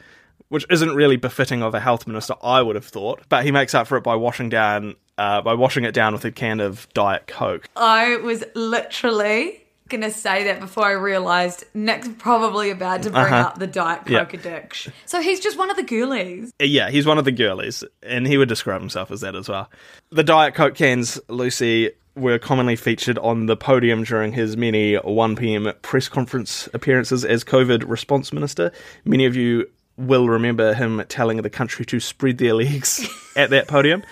which 0.50 0.66
isn't 0.70 0.94
really 0.96 1.16
befitting 1.16 1.62
of 1.64 1.74
a 1.74 1.80
health 1.80 2.06
minister, 2.08 2.34
I 2.44 2.62
would 2.62 2.76
have 2.76 2.86
thought. 2.86 3.22
But 3.30 3.46
he 3.46 3.52
makes 3.52 3.74
up 3.74 3.88
for 3.88 3.98
it 3.98 4.04
by 4.04 4.16
washing 4.16 4.50
down 4.50 4.96
uh, 5.18 5.42
by 5.42 5.54
washing 5.54 5.84
it 5.86 5.94
down 5.94 6.14
with 6.14 6.26
a 6.26 6.32
can 6.32 6.60
of 6.60 6.88
Diet 6.94 7.28
Coke. 7.28 7.70
I 7.76 8.18
was 8.18 8.44
literally 8.56 9.60
gonna 9.90 10.10
say 10.10 10.46
that 10.46 10.60
before 10.60 10.86
I 10.86 10.92
realised 10.94 11.66
Nick's 11.76 12.08
probably 12.18 12.72
about 12.72 13.04
to 13.04 13.12
bring 13.12 13.32
up 13.32 13.60
the 13.60 13.68
Diet 13.68 14.00
Uh-huh. 14.00 14.10
Yeah. 14.12 14.20
Coke 14.26 14.34
addiction. 14.34 14.94
So 15.06 15.22
he's 15.22 15.40
just 15.40 15.56
one 15.58 15.70
of 15.70 15.76
the 15.76 15.84
girlies. 15.84 16.52
Uh, 16.60 16.64
Yeah, 16.66 16.90
he's 16.90 17.06
one 17.06 17.20
of 17.20 17.26
the 17.26 17.32
girlies, 17.32 17.84
and 18.02 18.26
he 18.26 18.38
would 18.40 18.50
describe 18.50 18.82
himself 18.82 19.12
as 19.12 19.22
that 19.22 19.36
as 19.36 19.48
well. 19.50 19.70
The 20.10 20.24
Diet 20.24 20.56
Coke 20.56 20.74
cans, 20.74 21.20
Lucy, 21.28 21.92
were 22.16 22.38
commonly 22.38 22.76
featured 22.76 23.18
on 23.20 23.48
the 23.48 23.56
podium 23.58 24.04
during 24.04 24.34
his 24.34 24.56
many 24.56 24.94
1pm 24.94 25.82
press 25.82 26.08
conference 26.08 26.70
appearances 26.74 27.26
as 27.26 27.44
COVID 27.44 27.88
response 27.88 28.32
minister. 28.32 28.72
Many 29.06 29.26
of 29.26 29.36
you 29.36 29.70
will 29.98 30.30
remember 30.30 30.74
him 30.74 31.04
telling 31.08 31.42
the 31.42 31.50
country 31.50 31.86
to 31.86 32.00
spread 32.00 32.38
their 32.38 32.54
legs 32.54 33.08
at 33.36 33.50
that 33.50 33.68
podium. 33.68 34.04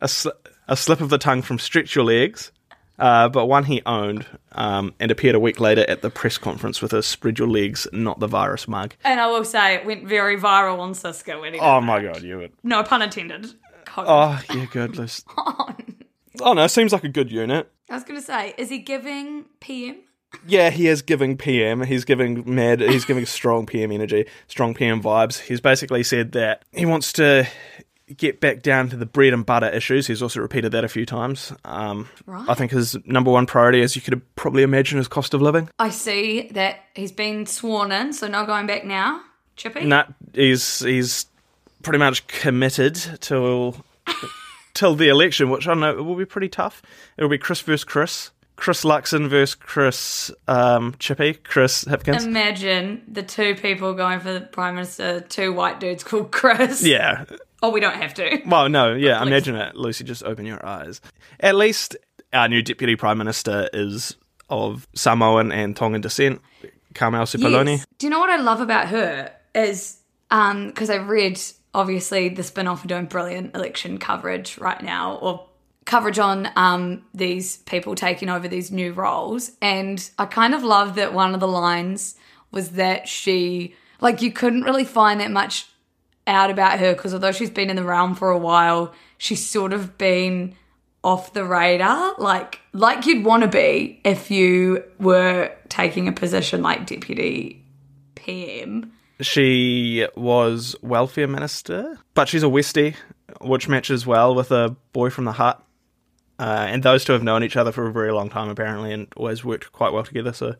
A, 0.00 0.06
sli- 0.06 0.32
a 0.68 0.76
slip 0.76 1.00
of 1.00 1.10
the 1.10 1.18
tongue 1.18 1.42
from 1.42 1.58
stretch 1.58 1.94
your 1.94 2.04
legs. 2.04 2.52
Uh, 2.98 3.28
but 3.28 3.44
one 3.44 3.64
he 3.64 3.82
owned 3.84 4.24
um, 4.52 4.94
and 4.98 5.10
appeared 5.10 5.34
a 5.34 5.40
week 5.40 5.60
later 5.60 5.84
at 5.86 6.00
the 6.00 6.08
press 6.08 6.38
conference 6.38 6.80
with 6.80 6.94
a 6.94 7.02
spread 7.02 7.38
your 7.38 7.48
legs, 7.48 7.86
not 7.92 8.20
the 8.20 8.26
virus 8.26 8.66
mug. 8.66 8.94
And 9.04 9.20
I 9.20 9.26
will 9.26 9.44
say 9.44 9.74
it 9.74 9.84
went 9.84 10.08
very 10.08 10.38
viral 10.38 10.78
on 10.78 10.94
Cisco 10.94 11.42
did 11.42 11.58
Oh 11.60 11.82
my 11.82 12.02
god, 12.02 12.22
you 12.22 12.38
would. 12.38 12.52
No 12.62 12.82
pun 12.82 13.02
intended. 13.02 13.52
Coke. 13.84 14.06
Oh, 14.08 14.40
yeah, 14.54 14.64
good. 14.70 14.96
Liz. 14.96 15.24
oh, 16.40 16.52
no, 16.52 16.66
seems 16.66 16.92
like 16.92 17.04
a 17.04 17.08
good 17.08 17.30
unit. 17.30 17.70
I 17.90 17.94
was 17.94 18.04
gonna 18.04 18.22
say, 18.22 18.54
is 18.58 18.68
he 18.68 18.78
giving 18.78 19.44
PM? 19.60 19.96
Yeah, 20.46 20.70
he 20.70 20.88
is 20.88 21.02
giving 21.02 21.36
PM. 21.36 21.82
He's 21.82 22.04
giving 22.04 22.42
mad. 22.52 22.80
He's 22.80 23.04
giving 23.04 23.24
strong 23.26 23.64
PM 23.64 23.92
energy, 23.92 24.26
strong 24.48 24.74
PM 24.74 25.00
vibes. 25.02 25.38
He's 25.40 25.60
basically 25.60 26.02
said 26.02 26.32
that 26.32 26.64
he 26.72 26.84
wants 26.84 27.12
to 27.14 27.46
get 28.16 28.40
back 28.40 28.62
down 28.62 28.88
to 28.90 28.96
the 28.96 29.06
bread 29.06 29.32
and 29.32 29.46
butter 29.46 29.68
issues. 29.68 30.06
He's 30.06 30.22
also 30.22 30.40
repeated 30.40 30.72
that 30.72 30.84
a 30.84 30.88
few 30.88 31.06
times. 31.06 31.52
Um, 31.64 32.08
Right. 32.26 32.44
I 32.48 32.54
think 32.54 32.70
his 32.72 32.96
number 33.06 33.30
one 33.30 33.46
priority, 33.46 33.82
as 33.82 33.96
you 33.96 34.02
could 34.02 34.20
probably 34.36 34.62
imagine, 34.62 34.98
is 34.98 35.08
cost 35.08 35.32
of 35.34 35.40
living. 35.42 35.68
I 35.78 35.90
see 35.90 36.48
that 36.52 36.80
he's 36.94 37.12
been 37.12 37.46
sworn 37.46 37.90
in, 37.92 38.12
so 38.12 38.26
no 38.28 38.44
going 38.46 38.66
back 38.66 38.84
now. 38.84 39.22
Chippy? 39.56 39.84
Nah, 39.84 40.04
he's 40.34 40.80
he's 40.80 41.26
pretty 41.82 41.98
much 41.98 42.26
committed 42.26 42.94
till 43.20 43.76
till 44.76 44.94
the 44.94 45.08
election, 45.08 45.50
which 45.50 45.66
I 45.66 45.74
know 45.74 45.90
it 45.98 46.02
will 46.02 46.14
be 46.14 46.24
pretty 46.24 46.48
tough. 46.48 46.82
It'll 47.16 47.30
be 47.30 47.38
Chris 47.38 47.60
versus 47.62 47.82
Chris, 47.82 48.30
Chris 48.54 48.84
Luxon 48.84 49.28
versus 49.28 49.54
Chris 49.56 50.30
um, 50.46 50.94
Chippy, 50.98 51.34
Chris 51.34 51.84
Hipkins. 51.84 52.24
Imagine 52.24 53.02
the 53.08 53.22
two 53.22 53.56
people 53.56 53.94
going 53.94 54.20
for 54.20 54.32
the 54.32 54.40
Prime 54.42 54.74
Minister, 54.74 55.20
two 55.20 55.52
white 55.52 55.80
dudes 55.80 56.04
called 56.04 56.30
Chris. 56.30 56.84
yeah. 56.84 57.24
Oh, 57.62 57.70
we 57.70 57.80
don't 57.80 57.96
have 57.96 58.14
to. 58.14 58.42
Well, 58.46 58.68
no, 58.68 58.94
yeah. 58.94 59.20
Imagine 59.22 59.56
it, 59.56 59.74
Lucy. 59.74 60.04
Just 60.04 60.22
open 60.22 60.44
your 60.44 60.64
eyes. 60.64 61.00
At 61.40 61.56
least 61.56 61.96
our 62.32 62.48
new 62.48 62.62
deputy 62.62 62.96
prime 62.96 63.18
minister 63.18 63.68
is 63.72 64.16
of 64.50 64.86
Samoan 64.94 65.52
and 65.52 65.74
Tongan 65.74 66.02
descent, 66.02 66.42
Carmel 66.94 67.24
Sepuloni. 67.24 67.78
Yes. 67.78 67.86
Do 67.98 68.06
you 68.06 68.10
know 68.10 68.20
what 68.20 68.30
I 68.30 68.36
love 68.36 68.60
about 68.60 68.88
her 68.88 69.32
is 69.54 69.98
um 70.30 70.66
because 70.68 70.90
I 70.90 70.96
read 70.96 71.40
obviously 71.76 72.30
the 72.30 72.42
spin-off 72.42 72.84
are 72.84 72.88
doing 72.88 73.04
brilliant 73.04 73.54
election 73.54 73.98
coverage 73.98 74.56
right 74.58 74.82
now 74.82 75.16
or 75.16 75.46
coverage 75.84 76.18
on 76.18 76.48
um 76.56 77.04
these 77.14 77.58
people 77.58 77.94
taking 77.94 78.28
over 78.28 78.48
these 78.48 78.72
new 78.72 78.92
roles. 78.92 79.52
And 79.62 80.10
I 80.18 80.24
kind 80.24 80.54
of 80.54 80.64
love 80.64 80.96
that 80.96 81.12
one 81.12 81.34
of 81.34 81.40
the 81.40 81.46
lines 81.46 82.16
was 82.50 82.70
that 82.70 83.06
she 83.06 83.76
like 84.00 84.22
you 84.22 84.32
couldn't 84.32 84.62
really 84.62 84.84
find 84.84 85.20
that 85.20 85.30
much 85.30 85.68
out 86.26 86.50
about 86.50 86.80
her 86.80 86.94
because 86.94 87.14
although 87.14 87.30
she's 87.30 87.50
been 87.50 87.70
in 87.70 87.76
the 87.76 87.84
realm 87.84 88.16
for 88.16 88.30
a 88.30 88.38
while 88.38 88.92
she's 89.18 89.46
sort 89.46 89.72
of 89.72 89.96
been 89.96 90.56
off 91.04 91.34
the 91.34 91.44
radar. 91.44 92.14
Like 92.18 92.58
like 92.72 93.06
you'd 93.06 93.24
want 93.24 93.42
to 93.42 93.48
be 93.48 94.00
if 94.02 94.30
you 94.30 94.82
were 94.98 95.52
taking 95.68 96.08
a 96.08 96.12
position 96.12 96.62
like 96.62 96.86
deputy 96.86 97.64
PM 98.16 98.92
She 99.20 100.06
was 100.16 100.76
welfare 100.82 101.26
minister, 101.26 101.98
but 102.14 102.28
she's 102.28 102.42
a 102.42 102.46
Westie, 102.46 102.94
which 103.40 103.68
matches 103.68 104.06
well 104.06 104.34
with 104.34 104.50
a 104.50 104.76
boy 104.92 105.10
from 105.10 105.24
the 105.24 105.32
Hutt. 105.32 105.62
Uh, 106.38 106.66
and 106.68 106.82
those 106.82 107.04
two 107.04 107.12
have 107.12 107.22
known 107.22 107.42
each 107.42 107.56
other 107.56 107.72
for 107.72 107.86
a 107.86 107.92
very 107.92 108.12
long 108.12 108.28
time, 108.28 108.50
apparently, 108.50 108.92
and 108.92 109.08
always 109.16 109.42
worked 109.42 109.72
quite 109.72 109.92
well 109.92 110.04
together. 110.04 110.34
So 110.34 110.54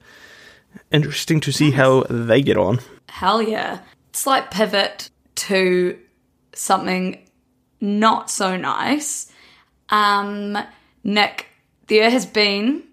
interesting 0.90 1.40
to 1.40 1.52
see 1.52 1.70
how 1.70 2.04
they 2.08 2.40
get 2.40 2.56
on. 2.56 2.80
Hell 3.08 3.42
yeah. 3.42 3.80
Slight 4.12 4.50
pivot 4.50 5.10
to 5.34 5.98
something 6.54 7.26
not 7.80 8.30
so 8.30 8.56
nice. 8.56 9.30
Um, 9.90 10.58
Nick, 11.04 11.46
there 11.86 12.10
has 12.10 12.26
been 12.26 12.84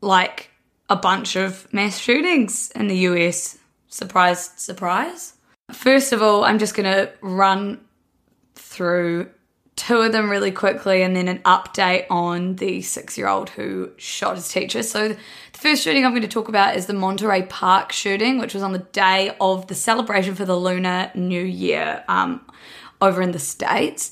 like 0.00 0.50
a 0.88 0.96
bunch 0.96 1.36
of 1.36 1.72
mass 1.72 1.98
shootings 1.98 2.70
in 2.74 2.88
the 2.88 2.96
US. 2.98 3.57
Surprise, 3.88 4.50
surprise. 4.56 5.34
First 5.72 6.12
of 6.12 6.22
all, 6.22 6.44
I'm 6.44 6.58
just 6.58 6.74
going 6.74 6.90
to 6.90 7.10
run 7.20 7.80
through 8.54 9.30
two 9.76 9.98
of 9.98 10.12
them 10.12 10.28
really 10.28 10.50
quickly 10.50 11.02
and 11.02 11.14
then 11.14 11.28
an 11.28 11.38
update 11.40 12.04
on 12.10 12.56
the 12.56 12.82
six 12.82 13.16
year 13.16 13.28
old 13.28 13.48
who 13.50 13.90
shot 13.96 14.34
his 14.34 14.48
teacher. 14.48 14.82
So, 14.82 15.08
the 15.08 15.16
first 15.58 15.82
shooting 15.82 16.04
I'm 16.04 16.12
going 16.12 16.22
to 16.22 16.28
talk 16.28 16.48
about 16.48 16.76
is 16.76 16.86
the 16.86 16.94
Monterey 16.94 17.42
Park 17.42 17.92
shooting, 17.92 18.38
which 18.38 18.54
was 18.54 18.62
on 18.62 18.72
the 18.72 18.78
day 18.80 19.34
of 19.40 19.68
the 19.68 19.74
celebration 19.74 20.34
for 20.34 20.44
the 20.44 20.56
Lunar 20.56 21.10
New 21.14 21.42
Year 21.42 22.04
um, 22.08 22.44
over 23.00 23.22
in 23.22 23.30
the 23.30 23.38
States. 23.38 24.10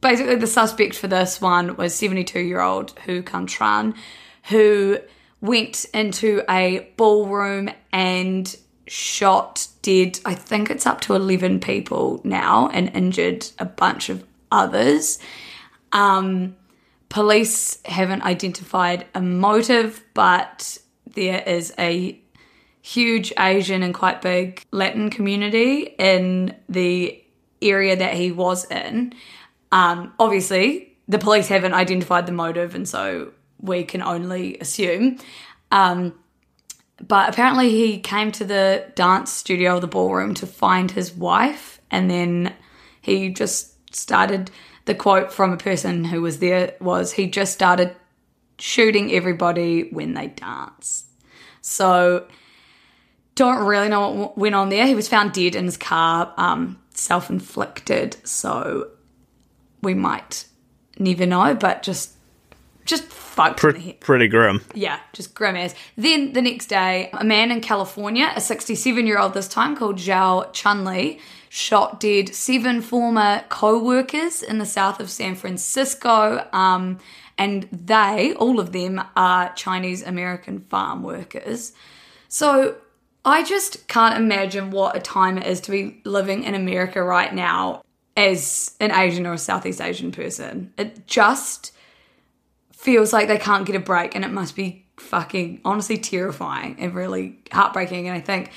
Basically, 0.00 0.36
the 0.36 0.46
suspect 0.46 0.94
for 0.96 1.08
this 1.08 1.40
one 1.40 1.76
was 1.76 1.94
72 1.94 2.38
year 2.40 2.60
old 2.60 2.94
Huu 3.06 3.24
Can 3.24 3.46
Tran, 3.46 3.96
who 4.44 4.98
went 5.42 5.84
into 5.92 6.42
a 6.48 6.88
ballroom 6.96 7.68
and 7.92 8.56
shot 8.86 9.66
dead, 9.82 10.18
I 10.24 10.34
think 10.34 10.70
it's 10.70 10.86
up 10.86 11.00
to 11.02 11.14
11 11.14 11.60
people 11.60 12.20
now, 12.24 12.68
and 12.68 12.90
injured 12.94 13.46
a 13.58 13.66
bunch 13.66 14.08
of 14.08 14.24
others. 14.50 15.18
Um, 15.90 16.56
police 17.08 17.78
haven't 17.84 18.22
identified 18.22 19.06
a 19.14 19.20
motive, 19.20 20.02
but 20.14 20.78
there 21.14 21.42
is 21.42 21.74
a 21.78 22.18
huge 22.80 23.32
Asian 23.38 23.82
and 23.82 23.94
quite 23.94 24.22
big 24.22 24.64
Latin 24.70 25.10
community 25.10 25.94
in 25.98 26.54
the 26.68 27.22
area 27.60 27.96
that 27.96 28.14
he 28.14 28.32
was 28.32 28.64
in. 28.70 29.12
Um, 29.70 30.12
obviously, 30.18 30.96
the 31.08 31.18
police 31.18 31.48
haven't 31.48 31.74
identified 31.74 32.26
the 32.26 32.32
motive, 32.32 32.74
and 32.74 32.88
so 32.88 33.32
we 33.62 33.84
can 33.84 34.02
only 34.02 34.58
assume. 34.58 35.18
Um, 35.70 36.18
but 37.00 37.30
apparently, 37.30 37.70
he 37.70 37.98
came 37.98 38.30
to 38.32 38.44
the 38.44 38.86
dance 38.94 39.32
studio, 39.32 39.80
the 39.80 39.86
ballroom, 39.86 40.34
to 40.34 40.46
find 40.46 40.90
his 40.90 41.12
wife, 41.12 41.80
and 41.90 42.10
then 42.10 42.54
he 43.00 43.30
just 43.30 43.94
started. 43.94 44.50
The 44.84 44.94
quote 44.96 45.32
from 45.32 45.52
a 45.52 45.56
person 45.56 46.04
who 46.04 46.22
was 46.22 46.38
there 46.40 46.74
was, 46.80 47.12
"He 47.12 47.28
just 47.28 47.52
started 47.52 47.94
shooting 48.58 49.12
everybody 49.12 49.88
when 49.90 50.14
they 50.14 50.28
dance." 50.28 51.04
So, 51.60 52.26
don't 53.34 53.64
really 53.64 53.88
know 53.88 54.10
what 54.10 54.38
went 54.38 54.54
on 54.54 54.68
there. 54.68 54.86
He 54.86 54.94
was 54.94 55.08
found 55.08 55.32
dead 55.32 55.54
in 55.54 55.64
his 55.64 55.76
car, 55.76 56.34
um, 56.36 56.78
self 56.94 57.30
inflicted. 57.30 58.16
So, 58.24 58.88
we 59.82 59.94
might 59.94 60.46
never 60.98 61.26
know, 61.26 61.54
but 61.54 61.82
just 61.82 62.12
just 62.84 63.04
fucked 63.04 63.60
Pre- 63.60 63.94
pretty 63.94 64.28
grim. 64.28 64.62
Yeah, 64.74 64.98
just 65.12 65.34
grim 65.34 65.56
as. 65.56 65.74
Then 65.96 66.32
the 66.32 66.42
next 66.42 66.66
day, 66.66 67.10
a 67.12 67.24
man 67.24 67.50
in 67.50 67.60
California, 67.60 68.32
a 68.34 68.40
67 68.40 69.06
year 69.06 69.18
old 69.18 69.34
this 69.34 69.48
time 69.48 69.76
called 69.76 69.96
Zhao 69.96 70.52
Chunli, 70.52 71.20
shot 71.48 72.00
dead 72.00 72.34
seven 72.34 72.80
former 72.80 73.44
co 73.48 73.82
workers 73.82 74.42
in 74.42 74.58
the 74.58 74.66
south 74.66 75.00
of 75.00 75.10
San 75.10 75.34
Francisco. 75.34 76.46
Um, 76.52 76.98
and 77.38 77.68
they, 77.72 78.34
all 78.34 78.60
of 78.60 78.72
them, 78.72 79.02
are 79.16 79.52
Chinese 79.54 80.02
American 80.02 80.60
farm 80.60 81.02
workers. 81.02 81.72
So 82.28 82.76
I 83.24 83.44
just 83.44 83.86
can't 83.88 84.16
imagine 84.16 84.70
what 84.70 84.96
a 84.96 85.00
time 85.00 85.38
it 85.38 85.46
is 85.46 85.60
to 85.62 85.70
be 85.70 86.00
living 86.04 86.44
in 86.44 86.54
America 86.54 87.02
right 87.02 87.32
now 87.32 87.82
as 88.16 88.76
an 88.80 88.90
Asian 88.90 89.26
or 89.26 89.34
a 89.34 89.38
Southeast 89.38 89.80
Asian 89.80 90.12
person. 90.12 90.72
It 90.76 91.06
just 91.06 91.72
feels 92.82 93.12
like 93.12 93.28
they 93.28 93.38
can't 93.38 93.64
get 93.64 93.76
a 93.76 93.80
break 93.80 94.16
and 94.16 94.24
it 94.24 94.32
must 94.32 94.56
be 94.56 94.84
fucking 94.96 95.60
honestly 95.64 95.96
terrifying 95.96 96.74
and 96.80 96.96
really 96.96 97.38
heartbreaking. 97.52 98.08
And 98.08 98.16
i 98.16 98.20
think 98.20 98.50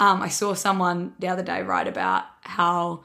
um, 0.00 0.22
i 0.22 0.28
saw 0.28 0.54
someone 0.54 1.12
the 1.18 1.28
other 1.28 1.42
day 1.42 1.62
write 1.62 1.86
about 1.86 2.24
how 2.40 3.04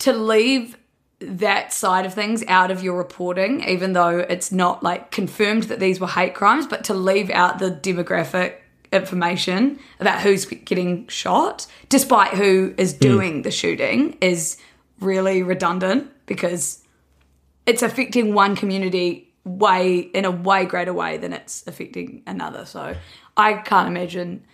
to 0.00 0.12
leave 0.12 0.76
that 1.20 1.72
side 1.72 2.04
of 2.04 2.12
things 2.12 2.42
out 2.48 2.72
of 2.72 2.82
your 2.82 2.98
reporting 2.98 3.62
even 3.68 3.92
though 3.92 4.18
it's 4.18 4.50
not 4.50 4.82
like 4.82 5.12
confirmed 5.12 5.62
that 5.64 5.78
these 5.78 6.00
were 6.00 6.08
hate 6.08 6.34
crimes 6.34 6.66
but 6.66 6.82
to 6.84 6.92
leave 6.92 7.30
out 7.30 7.60
the 7.60 7.70
demographic 7.70 8.56
information 8.92 9.78
about 10.00 10.20
who's 10.20 10.46
getting 10.46 11.06
shot 11.06 11.66
despite 11.88 12.34
who 12.34 12.74
is 12.76 12.92
doing 12.92 13.42
the 13.42 13.52
shooting 13.52 14.18
is 14.20 14.56
really 14.98 15.44
redundant 15.44 16.10
because 16.26 16.84
it's 17.66 17.82
affecting 17.82 18.34
one 18.34 18.56
community 18.56 19.23
way 19.44 19.98
in 19.98 20.24
a 20.24 20.30
way 20.30 20.64
greater 20.64 20.92
way 20.92 21.16
than 21.18 21.32
it's 21.32 21.66
affecting 21.66 22.22
another. 22.26 22.64
So 22.64 22.94
I 23.36 23.54
can't 23.54 23.88
imagine. 23.88 24.44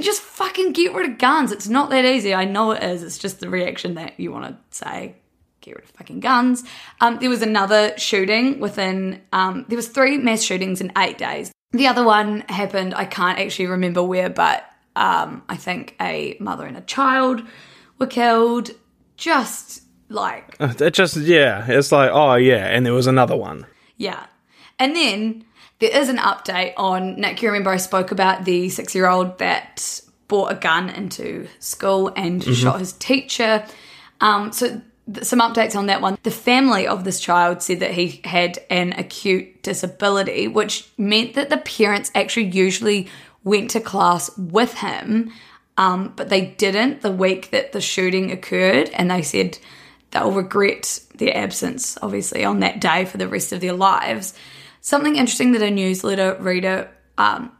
Just 0.00 0.20
fucking 0.20 0.72
get 0.72 0.94
rid 0.94 1.10
of 1.10 1.18
guns. 1.18 1.50
It's 1.50 1.68
not 1.68 1.90
that 1.90 2.04
easy. 2.04 2.34
I 2.34 2.44
know 2.44 2.72
it 2.72 2.82
is. 2.82 3.02
It's 3.02 3.18
just 3.18 3.40
the 3.40 3.48
reaction 3.48 3.94
that 3.94 4.18
you 4.20 4.30
want 4.30 4.46
to 4.46 4.76
say. 4.76 5.16
Get 5.62 5.76
rid 5.76 5.84
of 5.84 5.90
fucking 5.90 6.20
guns. 6.20 6.62
Um, 7.00 7.18
there 7.18 7.30
was 7.30 7.42
another 7.42 7.96
shooting 7.96 8.60
within. 8.60 9.22
Um, 9.32 9.64
there 9.68 9.76
was 9.76 9.88
three 9.88 10.18
mass 10.18 10.42
shootings 10.42 10.80
in 10.80 10.92
eight 10.98 11.16
days. 11.18 11.52
The 11.72 11.86
other 11.86 12.04
one 12.04 12.40
happened. 12.48 12.94
I 12.94 13.04
can't 13.04 13.38
actually 13.38 13.66
remember 13.66 14.02
where, 14.02 14.30
but 14.30 14.64
um, 14.94 15.42
I 15.48 15.56
think 15.56 15.94
a 16.00 16.36
mother 16.38 16.66
and 16.66 16.76
a 16.76 16.82
child 16.82 17.42
were 17.98 18.06
killed. 18.06 18.70
Just 19.16 19.82
like 20.08 20.56
It 20.60 20.94
just, 20.94 21.16
yeah, 21.16 21.64
it's 21.66 21.92
like, 21.92 22.10
oh, 22.12 22.34
yeah, 22.34 22.66
and 22.66 22.86
there 22.86 22.92
was 22.92 23.06
another 23.06 23.36
one. 23.36 23.66
Yeah. 23.98 24.26
And 24.78 24.96
then 24.96 25.44
there 25.80 25.96
is 25.96 26.08
an 26.08 26.16
update 26.16 26.72
on 26.76 27.20
Nick. 27.20 27.42
You 27.42 27.48
remember 27.48 27.70
I 27.70 27.76
spoke 27.76 28.10
about 28.10 28.44
the 28.44 28.68
six 28.70 28.94
year 28.94 29.08
old 29.08 29.38
that 29.38 30.00
brought 30.28 30.52
a 30.52 30.54
gun 30.54 30.90
into 30.90 31.48
school 31.58 32.12
and 32.16 32.42
shot 32.42 32.78
his 32.78 32.92
teacher. 32.94 33.64
Um, 34.20 34.52
so, 34.52 34.80
th- 35.12 35.24
some 35.24 35.40
updates 35.40 35.76
on 35.76 35.86
that 35.86 36.00
one. 36.02 36.18
The 36.22 36.30
family 36.30 36.86
of 36.86 37.04
this 37.04 37.20
child 37.20 37.62
said 37.62 37.80
that 37.80 37.92
he 37.92 38.20
had 38.24 38.58
an 38.70 38.92
acute 38.92 39.62
disability, 39.62 40.48
which 40.48 40.88
meant 40.98 41.34
that 41.34 41.50
the 41.50 41.58
parents 41.58 42.10
actually 42.14 42.46
usually 42.46 43.08
went 43.44 43.70
to 43.70 43.80
class 43.80 44.36
with 44.36 44.74
him, 44.74 45.32
um, 45.76 46.12
but 46.16 46.28
they 46.28 46.46
didn't 46.46 47.02
the 47.02 47.12
week 47.12 47.50
that 47.50 47.72
the 47.72 47.80
shooting 47.80 48.30
occurred. 48.30 48.90
And 48.90 49.10
they 49.10 49.22
said 49.22 49.58
they'll 50.10 50.32
regret 50.32 51.00
their 51.16 51.36
absence, 51.36 51.98
obviously, 52.02 52.44
on 52.44 52.60
that 52.60 52.80
day 52.80 53.04
for 53.04 53.18
the 53.18 53.28
rest 53.28 53.52
of 53.52 53.60
their 53.60 53.72
lives. 53.72 54.34
Something 54.80 55.16
interesting 55.16 55.52
that 55.52 55.62
a 55.62 55.70
newsletter 55.70 56.36
reader 56.40 56.90
um, 57.16 57.52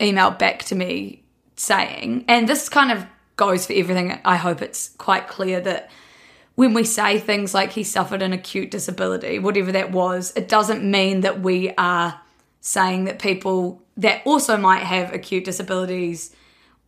emailed 0.00 0.38
back 0.38 0.64
to 0.64 0.74
me 0.74 1.22
saying, 1.56 2.24
and 2.28 2.48
this 2.48 2.68
kind 2.68 2.92
of 2.92 3.06
goes 3.36 3.66
for 3.66 3.72
everything, 3.72 4.18
I 4.24 4.36
hope 4.36 4.62
it's 4.62 4.90
quite 4.98 5.28
clear 5.28 5.60
that 5.60 5.90
when 6.56 6.74
we 6.74 6.82
say 6.82 7.18
things 7.18 7.54
like 7.54 7.70
he 7.72 7.84
suffered 7.84 8.20
an 8.20 8.32
acute 8.32 8.70
disability, 8.70 9.38
whatever 9.38 9.70
that 9.72 9.92
was, 9.92 10.32
it 10.34 10.48
doesn't 10.48 10.88
mean 10.88 11.20
that 11.20 11.40
we 11.40 11.72
are 11.78 12.20
saying 12.60 13.04
that 13.04 13.20
people 13.20 13.80
that 13.96 14.22
also 14.24 14.56
might 14.56 14.82
have 14.82 15.14
acute 15.14 15.44
disabilities 15.44 16.34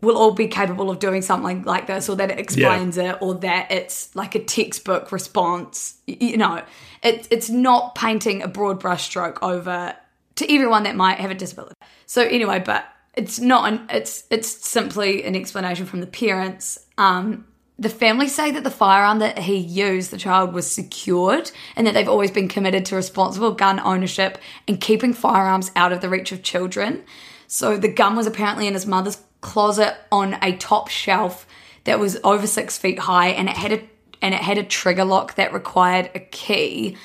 will 0.01 0.17
all 0.17 0.33
be 0.33 0.49
capable 0.49 0.91
of 0.91 0.99
doing 0.99 1.23
something 1.23 1.63
like 1.63 1.87
this 1.87 2.09
or 2.09 2.17
that 2.17 2.31
it 2.31 2.39
explains 2.39 2.97
it 2.97 3.17
or 3.21 3.35
that 3.37 3.71
it's 3.71 4.15
like 4.17 4.35
a 4.35 4.43
textbook 4.43 5.13
response. 5.13 5.97
You 6.07 6.37
know 6.37 6.63
it, 7.03 7.29
it's 7.31 7.51
not 7.51 7.95
painting 7.95 8.43
a 8.43 8.49
broad 8.49 8.81
brushstroke 8.81 9.39
over 9.43 9.95
to 10.37 10.55
everyone 10.55 10.85
that 10.85 10.97
might 10.97 11.19
have 11.19 11.31
a 11.31 11.35
disability. 11.35 11.75
So 12.07 12.23
anyway 12.23 12.63
but 12.65 12.85
it's 13.15 13.39
not 13.39 13.73
an, 13.73 13.87
it's 13.91 14.25
it's 14.31 14.49
simply 14.49 15.25
an 15.25 15.35
explanation 15.37 15.87
from 15.87 16.01
the 16.01 16.07
parents. 16.07 16.79
Um 16.99 17.47
the 17.81 17.89
family 17.89 18.29
say 18.29 18.51
that 18.51 18.63
the 18.63 18.71
firearm 18.71 19.21
that 19.21 19.39
he 19.39 19.57
used, 19.57 20.11
the 20.11 20.19
child, 20.19 20.53
was 20.53 20.71
secured 20.71 21.51
and 21.75 21.87
that 21.87 21.95
they've 21.95 22.11
always 22.11 22.31
been 22.31 22.47
committed 22.47 22.85
to 22.85 22.95
responsible 22.95 23.53
gun 23.53 23.81
ownership 23.81 24.37
and 24.69 24.79
keeping 24.79 25.15
firearms 25.15 25.71
out 25.75 25.91
of 25.91 26.03
the 26.03 26.11
reach 26.11 26.31
of 26.31 26.43
children. 26.43 27.03
So 27.47 27.79
the 27.79 27.89
gun 27.89 28.17
was 28.17 28.27
apparently 28.27 28.67
in 28.67 28.75
his 28.75 28.87
mother's 28.87 29.17
closet 29.41 29.97
on 30.13 30.37
a 30.43 30.57
top 30.57 30.89
shelf 30.89 31.47
that 31.85 31.99
was 31.99 32.19
over 32.25 32.47
six 32.47 32.79
feet 32.79 32.99
high 32.99 33.29
and 33.29 33.49
it 33.49 33.57
had 33.57 33.73
a 33.73 33.83
and 34.23 34.35
it 34.35 34.41
had 34.41 34.59
a 34.59 34.63
trigger 34.63 35.05
lock 35.05 35.37
that 35.37 35.53
required 35.53 36.11
a 36.15 36.21
key. 36.21 36.97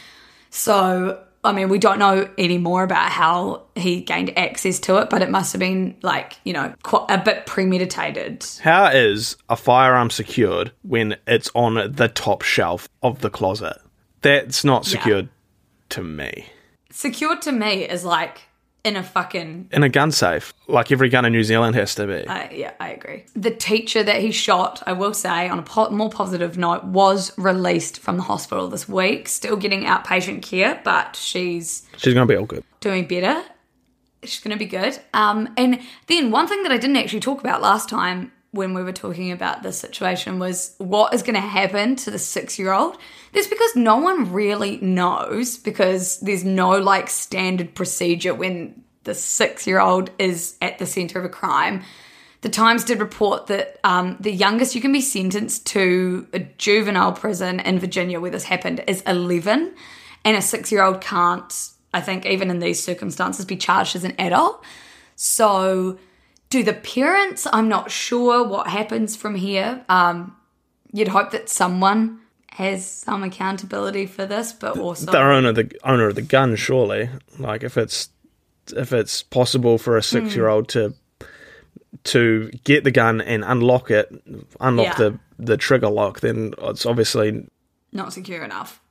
So 0.50 1.22
I 1.46 1.52
mean, 1.52 1.70
we 1.70 1.78
don't 1.78 2.00
know 2.00 2.28
any 2.40 2.58
more 2.58 2.84
about 2.84 3.12
how 3.12 3.66
he 3.76 4.02
gained 4.02 4.36
access 4.38 4.80
to 4.82 4.98
it, 4.98 5.12
but 5.12 5.22
it 5.22 5.30
must 5.30 5.54
have 5.54 5.60
been 5.60 5.96
like, 6.02 6.40
you 6.44 6.54
know, 6.54 6.74
a 7.08 7.22
bit 7.24 7.46
premeditated. 7.46 8.44
How 8.62 8.88
is 8.88 9.38
a 9.48 9.56
firearm 9.56 10.10
secured 10.10 10.72
when 10.82 11.18
it's 11.28 11.52
on 11.54 11.92
the 11.94 12.08
top 12.08 12.42
shelf 12.42 12.90
of 13.04 13.22
the 13.22 13.30
closet? 13.30 13.78
That's 14.22 14.66
not 14.66 14.86
secured 14.86 15.30
to 15.90 16.04
me. 16.04 16.48
Secured 16.90 17.44
to 17.44 17.52
me 17.52 17.84
is 17.88 18.04
like 18.04 18.42
in 18.86 18.96
a 18.96 19.04
fucking 19.04 19.70
In 19.72 19.84
a 19.84 19.90
gun 19.90 20.12
safe, 20.12 20.54
like 20.68 20.92
every 20.92 21.10
gun 21.10 21.26
in 21.26 21.34
New 21.34 21.44
Zealand 21.44 21.76
has 21.76 21.96
to 21.96 22.06
be. 22.08 22.28
I, 22.28 22.50
yeah, 22.52 22.72
I 22.80 22.90
agree. 22.92 23.26
The 23.36 23.52
teacher 23.52 24.04
that 24.04 24.22
he 24.22 24.32
shot, 24.32 24.84
I 24.86 24.94
will 24.94 25.14
say, 25.14 25.50
on 25.50 25.60
a 25.60 25.64
po- 25.64 25.90
more 25.90 26.10
positive 26.10 26.58
note, 26.58 26.84
was 26.86 27.38
released 27.38 28.00
from 28.00 28.18
the 28.18 28.24
hospital 28.24 28.68
this 28.70 28.88
week, 28.88 29.28
still 29.28 29.58
getting 29.58 29.84
outpatient 29.84 30.44
care, 30.44 30.80
but 30.84 31.16
she's 31.16 31.86
She's 31.98 32.14
to 32.28 32.32
be 32.32 32.38
all 32.38 32.46
good. 32.46 32.64
doing 32.80 33.08
better. 33.08 33.44
She's 34.24 34.40
to 34.56 34.60
be 34.60 34.66
good. 34.66 34.98
Um, 35.14 35.54
and 35.58 35.82
then 36.08 36.32
one 36.32 36.48
thing 36.48 36.64
that 36.64 36.72
I 36.72 36.78
didn't 36.78 36.98
actually 36.98 37.20
talk 37.20 37.40
about 37.42 37.62
last 37.62 37.90
time 37.90 38.32
when 38.56 38.74
we 38.74 38.82
were 38.82 38.94
talking 38.94 39.32
about 39.32 39.64
this 39.64 39.78
situation 39.78 40.40
was 40.40 40.74
what 40.78 41.14
is 41.14 41.22
going 41.22 41.36
to 41.36 41.42
happen 41.42 41.96
to 41.98 42.10
the 42.10 42.18
six 42.18 42.58
year 42.58 42.72
old. 42.72 42.98
That's 43.34 43.48
because 43.48 43.76
no 43.76 43.98
one 43.98 44.32
really 44.32 44.78
knows 44.78 45.58
because 45.58 46.20
there's 46.22 46.46
no 46.46 46.78
like 46.80 47.10
standard 47.10 47.76
procedure 47.76 48.34
when 48.34 48.84
the 49.04 49.14
six 49.14 49.68
year 49.68 49.80
old 49.80 50.10
is 50.18 50.56
at 50.62 50.80
the 50.80 50.86
center 50.86 51.20
of 51.20 51.26
a 51.26 51.30
crime. 51.30 51.84
The 52.42 52.50
Times 52.50 52.84
did 52.84 53.00
report 53.00 53.48
that 53.48 53.80
um, 53.84 54.18
the 54.20 54.32
youngest 54.32 54.76
you 54.76 54.82
can 54.82 54.94
be 54.94 55.02
sentenced 55.02 55.66
to 55.68 56.28
a 56.32 56.40
juvenile 56.40 57.12
prison 57.12 57.60
in 57.60 57.80
Virginia 57.80 58.20
where 58.22 58.32
this 58.32 58.44
happened 58.44 58.84
is 58.88 59.02
11, 59.02 59.74
and 60.24 60.38
a 60.38 60.42
six 60.42 60.72
year 60.72 60.84
old 60.84 61.02
can't, 61.02 61.72
I 61.94 62.02
think, 62.02 62.26
even 62.26 62.50
in 62.52 62.60
these 62.60 62.82
circumstances, 62.84 63.46
be 63.46 63.58
charged 63.58 63.96
as 63.96 64.04
an 64.04 64.14
adult. 64.20 64.64
So, 65.16 65.98
do 66.50 66.64
the 66.64 66.74
parents? 66.74 67.48
I'm 67.52 67.68
not 67.70 67.92
sure 67.92 68.44
what 68.48 68.68
happens 68.68 69.16
from 69.16 69.36
here. 69.36 69.84
Um, 69.90 70.36
you'd 70.92 71.08
hope 71.10 71.32
that 71.32 71.50
someone 71.50 72.20
has 72.52 72.86
some 72.86 73.24
accountability 73.24 74.06
for 74.06 74.26
this, 74.26 74.54
but 74.54 74.78
also 74.78 75.12
The 75.12 75.20
owner 75.20 75.50
of 75.50 75.56
the 75.56 75.72
owner 75.84 76.08
of 76.08 76.16
the 76.16 76.22
gun, 76.22 76.56
surely. 76.56 77.10
Like 77.38 77.64
if 77.64 77.78
it's 77.78 78.10
if 78.76 78.94
it's 78.94 79.22
possible 79.24 79.78
for 79.78 79.98
a 79.98 80.02
six 80.04 80.36
year 80.36 80.48
old 80.48 80.70
to 80.70 80.94
to 82.06 82.50
get 82.64 82.84
the 82.84 82.92
gun 82.92 83.22
and 83.22 83.44
unlock 83.44 83.90
it, 83.92 84.10
unlock 84.60 84.86
Yeah. 84.86 85.10
the 85.10 85.20
the 85.38 85.58
trigger 85.58 85.90
lock, 85.90 86.22
then 86.22 86.54
it's 86.62 86.86
obviously 86.86 87.46
not 87.92 88.14
secure 88.14 88.44
enough. 88.44 88.82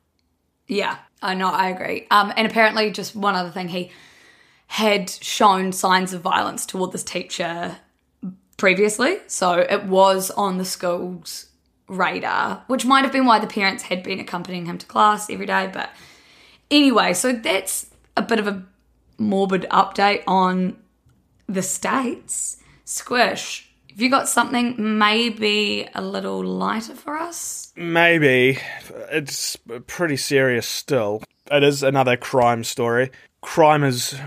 Yeah, 0.67 0.97
I 1.23 1.35
know, 1.35 1.49
I 1.49 1.69
agree. 1.69 2.07
Um, 2.11 2.33
and 2.37 2.47
apparently, 2.47 2.91
just 2.91 3.15
one 3.17 3.35
other 3.35 3.51
thing, 3.51 3.69
he 3.69 3.91
had 4.67 5.11
shown 5.11 5.73
signs 5.73 6.13
of 6.13 6.21
violence 6.21 6.67
toward 6.67 6.93
this 6.93 7.05
teacher 7.05 7.77
previously, 8.57 9.19
so 9.27 9.59
it 9.59 9.85
was 9.85 10.31
on 10.31 10.59
the 10.59 10.65
school's 10.65 11.47
radar, 11.89 12.65
which 12.67 12.85
might 12.85 13.05
have 13.05 13.13
been 13.13 13.27
why 13.27 13.39
the 13.39 13.47
parents 13.47 13.85
had 13.85 14.03
been 14.03 14.21
accompanying 14.21 14.67
him 14.67 14.79
to 14.79 14.87
class 14.87 15.29
every 15.29 15.47
day. 15.47 15.71
But 15.73 15.91
anyway, 16.71 17.15
so 17.15 17.33
that's 17.33 17.91
a 18.17 18.23
bit 18.23 18.39
of 18.39 18.47
a 18.47 18.65
morbid 19.19 19.67
update 19.71 20.23
on 20.27 20.77
the 21.49 21.63
states. 21.63 22.57
Squish, 22.85 23.71
have 23.91 24.01
you 24.01 24.11
got 24.11 24.29
something 24.29 24.99
maybe 24.99 25.89
a 25.95 26.03
little 26.03 26.45
lighter 26.45 26.95
for 26.95 27.17
us? 27.17 27.73
Maybe. 27.77 28.59
It's 29.11 29.57
pretty 29.87 30.17
serious 30.17 30.67
still. 30.67 31.23
It 31.51 31.63
is 31.63 31.83
another 31.83 32.17
crime 32.17 32.65
story. 32.65 33.11
Crime 33.41 33.85
is 33.85 34.19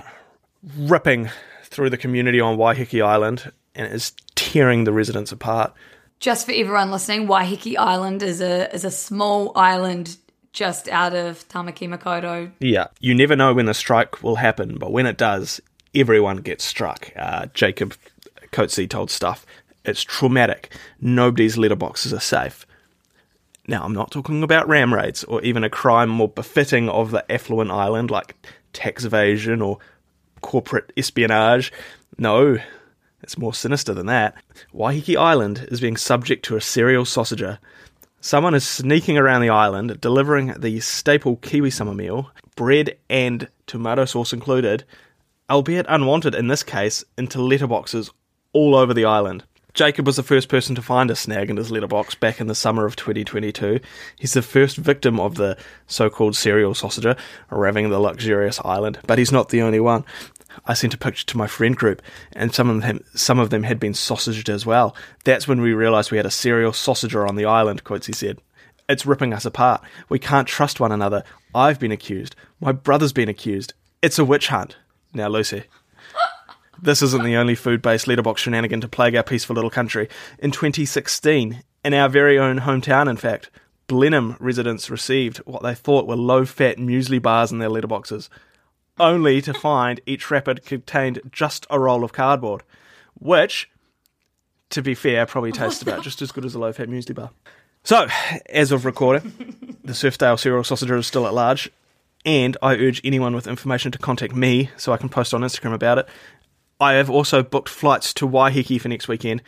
ripping 0.77 1.29
through 1.63 1.89
the 1.89 1.97
community 1.97 2.39
on 2.39 2.57
Waiheke 2.57 3.03
Island 3.03 3.51
and 3.75 3.91
is 3.93 4.13
tearing 4.35 4.83
the 4.83 4.91
residents 4.91 5.31
apart. 5.31 5.73
just 6.19 6.45
for 6.45 6.51
everyone 6.51 6.91
listening, 6.91 7.27
Waiheke 7.27 7.77
Island 7.77 8.23
is 8.23 8.41
a 8.41 8.73
is 8.73 8.83
a 8.83 8.91
small 8.91 9.51
island 9.55 10.17
just 10.53 10.89
out 10.89 11.13
of 11.13 11.47
Tamaki 11.49 11.87
Makaurau. 11.87 12.51
Yeah, 12.59 12.87
you 12.99 13.13
never 13.13 13.35
know 13.35 13.53
when 13.53 13.67
the 13.67 13.73
strike 13.75 14.23
will 14.23 14.37
happen, 14.37 14.77
but 14.79 14.91
when 14.91 15.05
it 15.05 15.17
does, 15.17 15.61
everyone 15.93 16.37
gets 16.37 16.63
struck. 16.63 17.11
Uh, 17.15 17.45
Jacob 17.53 17.93
Coetzee 18.51 18.89
told 18.89 19.11
Stuff. 19.11 19.45
It's 19.85 20.03
traumatic. 20.03 20.75
Nobody's 20.99 21.55
letterboxes 21.55 22.11
are 22.11 22.19
safe. 22.19 22.65
Now, 23.67 23.83
I'm 23.83 23.93
not 23.93 24.11
talking 24.11 24.43
about 24.43 24.67
ram 24.67 24.93
raids 24.93 25.23
or 25.25 25.41
even 25.43 25.63
a 25.63 25.69
crime 25.69 26.09
more 26.09 26.27
befitting 26.27 26.89
of 26.89 27.11
the 27.11 27.29
affluent 27.31 27.69
island 27.69 28.09
like 28.09 28.35
tax 28.73 29.05
evasion 29.05 29.61
or 29.61 29.77
corporate 30.41 30.91
espionage. 30.97 31.71
No, 32.17 32.57
it's 33.21 33.37
more 33.37 33.53
sinister 33.53 33.93
than 33.93 34.05
that. 34.07 34.35
Waiheke 34.73 35.17
Island 35.17 35.67
is 35.69 35.81
being 35.81 35.97
subject 35.97 36.45
to 36.45 36.55
a 36.55 36.61
serial 36.61 37.03
sausager. 37.03 37.57
Someone 38.21 38.53
is 38.53 38.67
sneaking 38.67 39.17
around 39.17 39.41
the 39.41 39.49
island, 39.49 40.01
delivering 40.01 40.53
the 40.57 40.79
staple 40.79 41.37
Kiwi 41.37 41.69
summer 41.69 41.93
meal, 41.93 42.31
bread 42.55 42.97
and 43.09 43.47
tomato 43.67 44.05
sauce 44.05 44.33
included, 44.33 44.83
albeit 45.49 45.85
unwanted 45.87 46.35
in 46.35 46.47
this 46.47 46.63
case, 46.63 47.03
into 47.17 47.37
letterboxes 47.37 48.11
all 48.53 48.75
over 48.75 48.93
the 48.93 49.05
island. 49.05 49.43
Jacob 49.77 50.07
was 50.07 50.15
the 50.15 50.23
first 50.23 50.49
person 50.49 50.73
to 50.73 50.81
find 50.81 51.11
a 51.11 51.15
snag 51.15 51.51
in 51.51 51.57
his 51.57 51.69
letterbox 51.69 52.15
back 52.15 52.41
in 52.41 52.47
the 52.47 52.55
summer 52.55 52.87
of 52.87 52.95
2022. 52.95 53.79
He's 54.17 54.33
the 54.33 54.41
first 54.41 54.75
victim 54.75 55.19
of 55.19 55.35
the 55.35 55.55
so 55.85 56.09
called 56.09 56.35
serial 56.35 56.73
sausager 56.73 57.15
arriving 57.51 57.87
the 57.87 57.99
luxurious 57.99 58.59
island, 58.65 58.97
but 59.05 59.19
he's 59.19 59.31
not 59.31 59.49
the 59.49 59.61
only 59.61 59.79
one. 59.79 60.03
I 60.65 60.73
sent 60.73 60.95
a 60.95 60.97
picture 60.97 61.27
to 61.27 61.37
my 61.37 61.45
friend 61.45 61.75
group, 61.75 62.01
and 62.33 62.55
some 62.55 62.71
of 62.71 62.81
them 62.81 63.03
some 63.13 63.37
of 63.37 63.51
them 63.51 63.61
had 63.61 63.79
been 63.79 63.93
sausaged 63.93 64.49
as 64.49 64.65
well. 64.65 64.95
That's 65.25 65.47
when 65.47 65.61
we 65.61 65.73
realised 65.73 66.09
we 66.09 66.17
had 66.17 66.25
a 66.25 66.31
serial 66.31 66.71
sausager 66.71 67.29
on 67.29 67.35
the 67.35 67.45
island. 67.45 67.83
Coetzee 67.83 68.15
said, 68.15 68.39
"It's 68.89 69.05
ripping 69.05 69.31
us 69.31 69.45
apart. 69.45 69.81
We 70.09 70.17
can't 70.17 70.47
trust 70.47 70.79
one 70.79 70.91
another. 70.91 71.23
I've 71.53 71.79
been 71.79 71.91
accused. 71.91 72.35
My 72.59 72.71
brother's 72.71 73.13
been 73.13 73.29
accused. 73.29 73.75
It's 74.01 74.17
a 74.17 74.25
witch 74.25 74.47
hunt." 74.47 74.75
Now, 75.13 75.27
Lucy, 75.27 75.65
this 76.81 77.01
isn't 77.01 77.23
the 77.23 77.35
only 77.35 77.55
food-based 77.55 78.07
letterbox 78.07 78.41
shenanigan 78.41 78.81
to 78.81 78.87
plague 78.87 79.15
our 79.15 79.23
peaceful 79.23 79.55
little 79.55 79.69
country. 79.69 80.09
In 80.39 80.51
2016, 80.51 81.63
in 81.83 81.93
our 81.93 82.09
very 82.09 82.37
own 82.37 82.59
hometown, 82.59 83.09
in 83.09 83.17
fact, 83.17 83.49
Blenheim 83.87 84.35
residents 84.39 84.89
received 84.89 85.37
what 85.39 85.63
they 85.63 85.73
thought 85.73 86.07
were 86.07 86.15
low-fat 86.15 86.77
muesli 86.77 87.21
bars 87.21 87.51
in 87.51 87.59
their 87.59 87.69
letterboxes 87.69 88.29
only 88.99 89.41
to 89.41 89.53
find 89.53 90.01
each 90.05 90.29
wrapper 90.29 90.55
contained 90.55 91.21
just 91.31 91.65
a 91.69 91.79
roll 91.79 92.03
of 92.03 92.13
cardboard, 92.13 92.63
which, 93.19 93.69
to 94.69 94.81
be 94.81 94.95
fair, 94.95 95.25
probably 95.25 95.51
tastes 95.51 95.81
about 95.81 96.03
just 96.03 96.21
as 96.21 96.31
good 96.31 96.45
as 96.45 96.55
a 96.55 96.59
low 96.59 96.73
fat 96.73 96.89
muesli 96.89 97.15
bar. 97.15 97.31
So, 97.83 98.07
as 98.49 98.71
of 98.71 98.85
recording, 98.85 99.77
the 99.83 99.93
Surfdale 99.93 100.39
cereal 100.39 100.63
sausager 100.63 100.97
is 100.97 101.07
still 101.07 101.27
at 101.27 101.33
large, 101.33 101.71
and 102.25 102.57
I 102.61 102.75
urge 102.75 102.99
anyone 103.03 103.33
with 103.33 103.47
information 103.47 103.91
to 103.93 103.97
contact 103.97 104.35
me 104.35 104.71
so 104.77 104.91
I 104.91 104.97
can 104.97 105.09
post 105.09 105.33
on 105.33 105.41
Instagram 105.41 105.73
about 105.73 105.99
it. 105.99 106.09
I 106.79 106.93
have 106.93 107.09
also 107.09 107.41
booked 107.43 107.69
flights 107.69 108.13
to 108.15 108.27
Waiheke 108.27 108.79
for 108.79 108.87
next 108.87 109.07
weekend, 109.07 109.41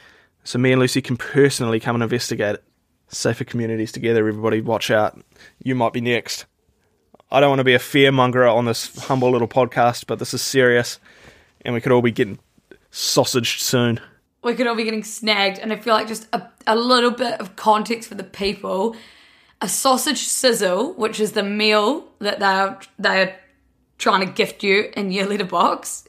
so 0.44 0.58
me 0.58 0.72
and 0.72 0.80
Lucy 0.80 1.02
can 1.02 1.18
personally 1.18 1.80
come 1.80 1.96
and 1.96 2.04
investigate 2.04 2.56
it. 2.56 2.64
safer 3.08 3.44
communities 3.44 3.92
together. 3.92 4.28
Everybody, 4.28 4.62
watch 4.62 4.90
out. 4.92 5.20
You 5.64 5.76
might 5.76 5.94
be 5.94 6.02
next. 6.02 6.46
I 7.32 7.40
don't 7.40 7.50
want 7.50 7.60
to 7.60 7.64
be 7.64 7.76
a 7.76 7.80
fearmonger 7.80 8.52
on 8.52 8.66
this 8.66 9.06
humble 9.06 9.30
little 9.32 9.48
podcast, 9.48 10.08
but 10.08 10.18
this 10.20 10.34
is 10.34 10.42
serious, 10.42 11.00
and 11.62 11.74
we 11.76 11.82
could 11.82 11.92
all 11.92 12.02
be 12.02 12.12
getting 12.12 12.40
sausaged 12.92 13.60
soon. 13.60 14.00
we 14.44 14.56
could 14.56 14.66
all 14.66 14.76
be 14.76 14.84
getting 14.84 15.04
snagged. 15.04 15.60
And 15.60 15.72
I 15.72 15.76
feel 15.76 15.94
like 15.94 16.08
just 16.08 16.28
a, 16.34 16.48
a 16.66 16.76
little 16.76 17.12
bit 17.12 17.40
of 17.40 17.56
context 17.56 18.10
for 18.10 18.16
the 18.16 18.24
people. 18.24 18.96
A 19.62 19.68
sausage 19.68 20.20
sizzle, 20.20 20.94
which 20.94 21.20
is 21.20 21.34
the 21.34 21.44
meal 21.44 22.08
that 22.20 22.40
they 22.40 22.46
are 22.46 22.80
they 22.98 23.22
are 23.22 23.36
trying 23.98 24.26
to 24.26 24.32
gift 24.34 24.64
you 24.64 24.90
in 24.96 25.12
your 25.12 25.26
letterbox, 25.28 26.08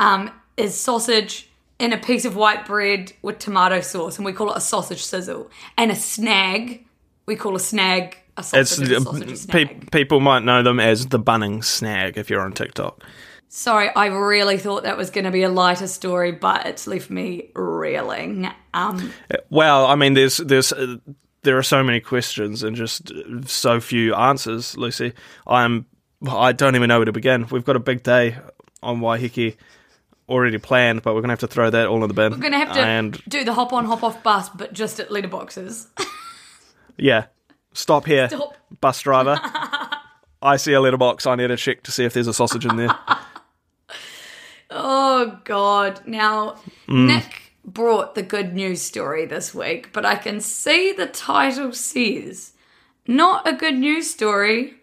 um, 0.00 0.30
is 0.56 0.78
sausage 0.78 1.48
in 1.78 1.92
a 1.92 1.98
piece 1.98 2.24
of 2.24 2.36
white 2.36 2.66
bread 2.66 3.12
with 3.22 3.38
tomato 3.38 3.80
sauce, 3.80 4.16
and 4.16 4.24
we 4.24 4.32
call 4.32 4.50
it 4.52 4.56
a 4.56 4.60
sausage 4.60 5.04
sizzle. 5.04 5.50
And 5.76 5.90
a 5.90 5.96
snag, 5.96 6.86
we 7.26 7.36
call 7.36 7.54
a 7.54 7.60
snag 7.60 8.16
a 8.36 8.42
sausage. 8.42 8.90
a 8.90 9.00
sausage 9.00 9.44
a 9.44 9.48
pe- 9.48 9.80
people 9.92 10.20
might 10.20 10.42
know 10.44 10.62
them 10.62 10.80
as 10.80 11.06
the 11.06 11.18
Bunnings 11.18 11.64
snag 11.64 12.16
if 12.16 12.30
you're 12.30 12.40
on 12.40 12.52
TikTok. 12.52 13.02
Sorry, 13.48 13.88
I 13.94 14.06
really 14.06 14.58
thought 14.58 14.82
that 14.82 14.96
was 14.96 15.10
going 15.10 15.24
to 15.24 15.30
be 15.30 15.42
a 15.42 15.48
lighter 15.48 15.86
story, 15.86 16.32
but 16.32 16.66
it's 16.66 16.86
left 16.86 17.10
me 17.10 17.50
reeling. 17.54 18.48
Um, 18.74 19.12
Well, 19.50 19.86
I 19.86 19.94
mean, 19.94 20.14
there's 20.14 20.38
there's 20.38 20.72
uh, 20.72 20.96
there 21.42 21.56
are 21.56 21.62
so 21.62 21.82
many 21.82 22.00
questions 22.00 22.62
and 22.62 22.74
just 22.74 23.12
so 23.44 23.80
few 23.80 24.14
answers, 24.14 24.76
Lucy. 24.76 25.12
I'm 25.46 25.86
I 26.28 26.52
don't 26.52 26.74
even 26.74 26.88
know 26.88 26.98
where 26.98 27.06
to 27.06 27.12
begin. 27.12 27.46
We've 27.50 27.64
got 27.64 27.76
a 27.76 27.80
big 27.80 28.02
day 28.02 28.36
on 28.82 29.00
Waiheke 29.00 29.56
already 30.28 30.58
planned, 30.58 31.02
but 31.02 31.14
we're 31.14 31.20
gonna 31.20 31.32
have 31.32 31.40
to 31.40 31.46
throw 31.46 31.70
that 31.70 31.86
all 31.86 32.02
in 32.02 32.08
the 32.08 32.14
bin. 32.14 32.32
we're 32.40 32.50
to 32.50 32.58
have 32.58 32.72
to 32.72 32.80
and 32.80 33.20
do 33.28 33.44
the 33.44 33.52
hop 33.54 33.72
on, 33.72 33.84
hop 33.84 34.02
off 34.02 34.22
bus, 34.22 34.48
but 34.50 34.72
just 34.72 34.98
at 35.00 35.08
letterboxes. 35.10 35.86
yeah, 36.96 37.26
stop 37.72 38.06
here, 38.06 38.28
Stop. 38.28 38.56
bus 38.80 39.00
driver. 39.00 39.38
I 40.42 40.56
see 40.56 40.72
a 40.74 40.80
letterbox. 40.80 41.26
I 41.26 41.34
need 41.34 41.48
to 41.48 41.56
check 41.56 41.82
to 41.84 41.90
see 41.90 42.04
if 42.04 42.12
there's 42.12 42.26
a 42.28 42.34
sausage 42.34 42.64
in 42.66 42.76
there. 42.76 42.96
Oh 44.70 45.38
God! 45.44 46.00
Now 46.06 46.56
Mm. 46.88 47.06
Nick 47.06 47.52
brought 47.64 48.14
the 48.14 48.22
good 48.22 48.52
news 48.54 48.82
story 48.82 49.24
this 49.26 49.54
week, 49.54 49.92
but 49.92 50.04
I 50.04 50.16
can 50.16 50.40
see 50.40 50.92
the 50.92 51.06
title 51.06 51.72
says 51.72 52.52
not 53.06 53.46
a 53.46 53.52
good 53.52 53.76
news 53.76 54.10
story, 54.10 54.74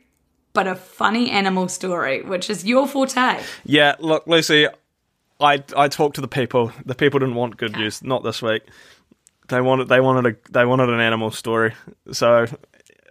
but 0.54 0.68
a 0.68 0.76
funny 0.76 1.30
animal 1.30 1.68
story, 1.68 2.22
which 2.22 2.50
is 2.50 2.66
your 2.66 2.88
forte. 2.88 3.42
Yeah, 3.66 3.96
look, 4.00 4.26
Lucy, 4.28 4.68
I 5.40 5.64
I 5.76 5.88
talked 5.88 6.16
to 6.16 6.22
the 6.22 6.28
people. 6.28 6.72
The 6.86 6.96
people 6.96 7.20
didn't 7.20 7.36
want 7.36 7.58
good 7.58 7.76
news, 7.76 8.04
not 8.04 8.24
this 8.24 8.42
week. 8.42 8.64
They 9.50 9.62
wanted 9.62 9.90
they 9.90 10.00
wanted 10.00 10.36
a 10.36 10.52
they 10.52 10.66
wanted 10.66 10.90
an 10.90 11.00
animal 11.00 11.32
story. 11.32 11.74
So 12.12 12.46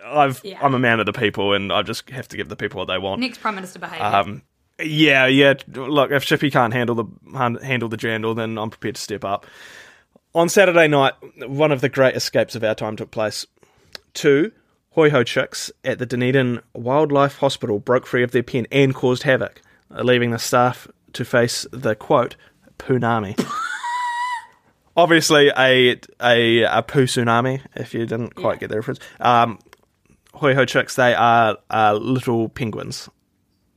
I've 0.05 0.41
Yeah. 0.45 0.59
I'm 0.63 0.75
a 0.75 0.79
man 0.79 1.01
of 1.01 1.07
the 1.07 1.13
people, 1.13 1.53
and 1.53 1.73
I 1.73 1.83
just 1.83 2.09
have 2.11 2.29
to 2.29 2.37
give 2.37 2.49
the 2.49 2.57
people 2.57 2.79
what 2.79 2.89
they 2.89 2.99
want. 2.99 3.21
Next 3.21 3.41
Prime 3.41 3.55
Minister 3.55 3.79
behaviour. 3.79 4.05
Um, 4.05 4.43
yeah, 4.83 5.27
yeah. 5.27 5.55
Look, 5.69 6.11
if 6.11 6.25
Chippy 6.25 6.51
can't 6.51 6.73
handle 6.73 6.95
the 6.95 7.59
handle 7.63 7.89
the 7.89 7.97
jandal, 7.97 8.35
then 8.35 8.59
I'm 8.59 8.71
prepared 8.71 8.97
to 8.97 9.01
step 9.01 9.25
up. 9.25 9.47
On 10.35 10.49
Saturday 10.49 10.89
night, 10.89 11.13
one 11.47 11.73
of 11.73 11.83
the 11.83 11.91
great 11.91 12.17
escapes 12.17 12.55
of 12.55 12.65
our 12.65 12.75
time 12.75 12.97
took 12.97 13.11
place. 13.11 13.47
Two 14.15 14.53
hoiho 14.97 15.25
chicks 15.25 15.71
at 15.85 15.99
the 15.99 16.07
Dunedin 16.07 16.61
Wildlife 16.75 17.37
Hospital 17.39 17.79
broke 17.79 18.07
free 18.07 18.23
of 18.23 18.31
their 18.31 18.43
pen 18.43 18.67
and 18.73 18.95
caused 18.95 19.25
havoc, 19.25 19.61
leaving 19.91 20.31
the 20.31 20.39
staff 20.39 20.89
to 21.13 21.25
face 21.25 21.67
the 21.73 21.95
quote 21.95 22.37
poonami. 22.79 23.39
Obviously, 24.97 25.51
a 25.57 25.99
a 26.21 26.63
a 26.63 26.83
poo 26.83 27.05
tsunami. 27.05 27.63
If 27.75 27.95
you 27.95 28.01
didn't 28.01 28.35
quite 28.35 28.61
get 28.61 28.69
the 28.69 28.77
reference, 28.77 29.01
um, 29.21 29.59
hoiho 30.35 30.67
chicks 30.67 30.97
they 30.97 31.15
are 31.15 31.57
uh, 31.71 31.95
little 31.95 32.49
penguins 32.49 33.09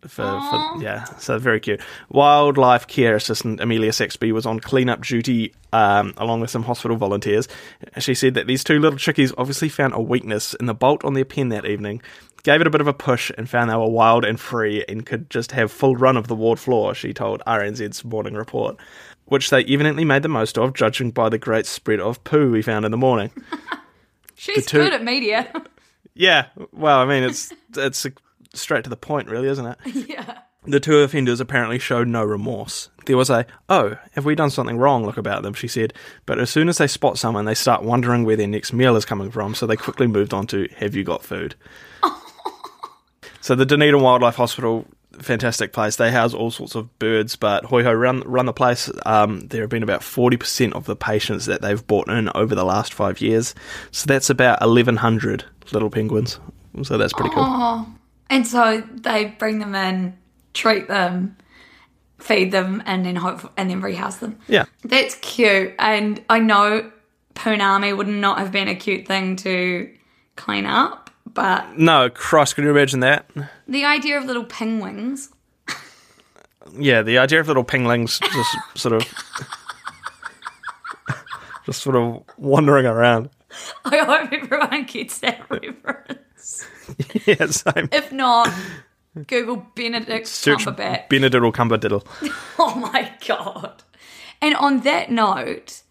for, 0.08 0.24
for 0.24 0.82
yeah, 0.82 1.04
so 1.18 1.38
very 1.40 1.60
cute. 1.60 1.82
Wildlife 2.10 2.88
care 2.88 3.16
assistant 3.16 3.60
Amelia 3.62 3.92
Saxby 3.92 4.32
was 4.32 4.46
on 4.46 4.60
cleanup 4.60 5.04
duty 5.04 5.54
um, 5.74 6.14
along 6.18 6.42
with 6.42 6.50
some 6.50 6.64
hospital 6.64 6.98
volunteers. 6.98 7.48
She 8.00 8.14
said 8.16 8.34
that 8.36 8.48
these 8.48 8.64
two 8.64 8.80
little 8.80 8.98
chickies 9.00 9.34
obviously 9.38 9.70
found 9.70 9.94
a 9.94 10.02
weakness 10.02 10.54
in 10.54 10.66
the 10.68 10.74
bolt 10.74 11.04
on 11.04 11.14
their 11.14 11.26
pen 11.26 11.50
that 11.50 11.66
evening, 11.66 12.02
gave 12.44 12.62
it 12.62 12.68
a 12.68 12.70
bit 12.70 12.82
of 12.82 12.88
a 12.88 12.94
push, 12.94 13.32
and 13.38 13.50
found 13.50 13.70
they 13.70 13.76
were 13.76 13.90
wild 13.90 14.24
and 14.24 14.40
free 14.40 14.86
and 14.88 15.06
could 15.06 15.30
just 15.30 15.52
have 15.52 15.72
full 15.72 15.96
run 15.96 16.16
of 16.18 16.28
the 16.28 16.36
ward 16.36 16.60
floor. 16.60 16.96
She 16.96 17.14
told 17.14 17.42
RNZ's 17.46 18.06
morning 18.06 18.36
report, 18.36 18.78
which 19.26 19.50
they 19.50 19.64
evidently 19.66 20.06
made 20.06 20.24
the 20.24 20.30
most 20.30 20.58
of, 20.58 20.74
judging 20.74 21.12
by 21.12 21.30
the 21.30 21.38
great 21.38 21.66
spread 21.66 22.00
of 22.00 22.24
poo 22.24 22.52
we 22.52 22.62
found 22.62 22.86
in 22.86 22.92
the 22.92 22.98
morning. 22.98 23.32
She's 24.36 24.66
two- 24.66 24.78
good 24.78 24.94
at 24.94 25.04
media. 25.04 25.52
Yeah, 26.14 26.48
well, 26.72 27.00
I 27.00 27.06
mean, 27.06 27.24
it's 27.24 27.52
it's 27.76 28.06
straight 28.56 28.84
to 28.84 28.90
the 28.90 28.98
point, 28.98 29.28
really, 29.30 29.48
isn't 29.48 29.66
it? 29.66 29.78
yeah. 30.10 30.40
The 30.68 30.80
two 30.80 30.98
offenders 31.00 31.40
apparently 31.40 31.78
showed 31.78 32.08
no 32.08 32.24
remorse. 32.24 32.90
There 33.06 33.18
was 33.18 33.30
a, 33.30 33.46
oh, 33.70 33.98
have 34.14 34.26
we 34.26 34.34
done 34.34 34.50
something 34.50 34.78
wrong 34.78 35.06
look 35.06 35.18
about 35.18 35.44
them, 35.44 35.54
she 35.54 35.68
said. 35.68 35.94
But 36.26 36.40
as 36.40 36.50
soon 36.50 36.70
as 36.70 36.80
they 36.80 36.88
spot 36.88 37.20
someone, 37.20 37.46
they 37.46 37.54
start 37.54 37.84
wondering 37.84 38.26
where 38.26 38.36
their 38.36 38.48
next 38.48 38.74
meal 38.74 38.96
is 38.96 39.06
coming 39.06 39.30
from, 39.30 39.54
so 39.54 39.68
they 39.68 39.76
quickly 39.76 40.08
moved 40.08 40.34
on 40.34 40.48
to, 40.48 40.68
have 40.78 40.96
you 40.96 41.04
got 41.04 41.24
food? 41.24 41.56
so 43.42 43.54
the 43.54 43.66
Dunedin 43.66 44.02
Wildlife 44.02 44.36
Hospital, 44.36 44.88
fantastic 45.22 45.72
place. 45.72 45.98
They 45.98 46.12
house 46.12 46.34
all 46.34 46.50
sorts 46.50 46.74
of 46.74 46.98
birds, 46.98 47.36
but 47.36 47.66
hoiho, 47.66 47.98
run, 48.00 48.22
run 48.22 48.48
the 48.48 48.54
place. 48.54 48.90
Um, 49.06 49.42
there 49.48 49.62
have 49.62 49.70
been 49.70 49.84
about 49.84 50.02
40% 50.02 50.74
of 50.74 50.86
the 50.86 50.96
patients 50.96 51.46
that 51.46 51.62
they've 51.62 51.86
brought 51.86 52.10
in 52.10 52.30
over 52.34 52.56
the 52.56 52.66
last 52.66 52.92
five 52.92 53.22
years. 53.22 53.54
So 53.92 54.08
that's 54.08 54.32
about 54.32 54.62
1,100 54.62 55.46
little 55.72 55.92
penguins. 55.92 56.40
So 56.82 56.98
that's 56.98 57.14
pretty 57.14 57.34
cool. 57.34 57.86
And 58.30 58.46
so 58.48 58.82
they 58.94 59.26
bring 59.26 59.60
them 59.60 59.76
in, 59.76 60.18
treat 60.54 60.88
them, 60.88 61.38
feed 62.18 62.52
them, 62.52 62.82
and 62.86 63.06
then 63.06 63.16
hope 63.16 63.52
and 63.58 63.70
then 63.70 63.82
rehouse 63.82 64.18
them. 64.18 64.40
Yeah. 64.48 64.66
That's 64.84 65.16
cute. 65.16 65.74
And 65.80 66.24
I 66.30 66.40
know 66.40 66.92
poonami 67.36 67.96
would 67.96 68.08
not 68.08 68.40
have 68.40 68.52
been 68.52 68.68
a 68.68 68.76
cute 68.76 69.06
thing 69.08 69.36
to 69.38 69.94
clean 70.38 70.66
up, 70.66 71.10
but 71.34 71.78
No, 71.78 72.10
Christ, 72.10 72.56
can 72.56 72.64
you 72.64 72.72
imagine 72.72 73.02
that? 73.02 73.30
the 73.68 73.86
idea 73.86 74.18
of 74.18 74.26
little 74.26 74.46
penguins. 74.46 75.30
yeah, 76.78 77.02
the 77.04 77.18
idea 77.20 77.40
of 77.40 77.48
little 77.48 77.64
pinglings 77.64 78.20
just 78.20 78.58
sort 78.76 78.94
of 78.96 79.04
just 81.66 81.82
sort 81.82 81.96
of 81.96 82.24
wandering 82.38 82.86
around. 82.86 83.30
I 83.86 83.98
hope 83.98 84.32
everyone 84.34 84.84
gets 84.86 85.20
that 85.20 85.46
reference. 85.50 86.20
Yeah, 87.26 87.48
same. 87.48 87.90
If 87.92 88.12
not, 88.12 88.54
Google 89.28 89.66
Benedict 89.76 90.28
Search 90.28 90.66
Cumberbatch. 90.66 91.10
Benediddle 91.10 91.54
Cumberdiddle. 91.54 92.06
Oh 92.60 92.76
my 92.76 93.12
god. 93.28 93.84
And 94.42 94.56
on 94.56 94.82
that 94.82 95.12
note, 95.12 95.82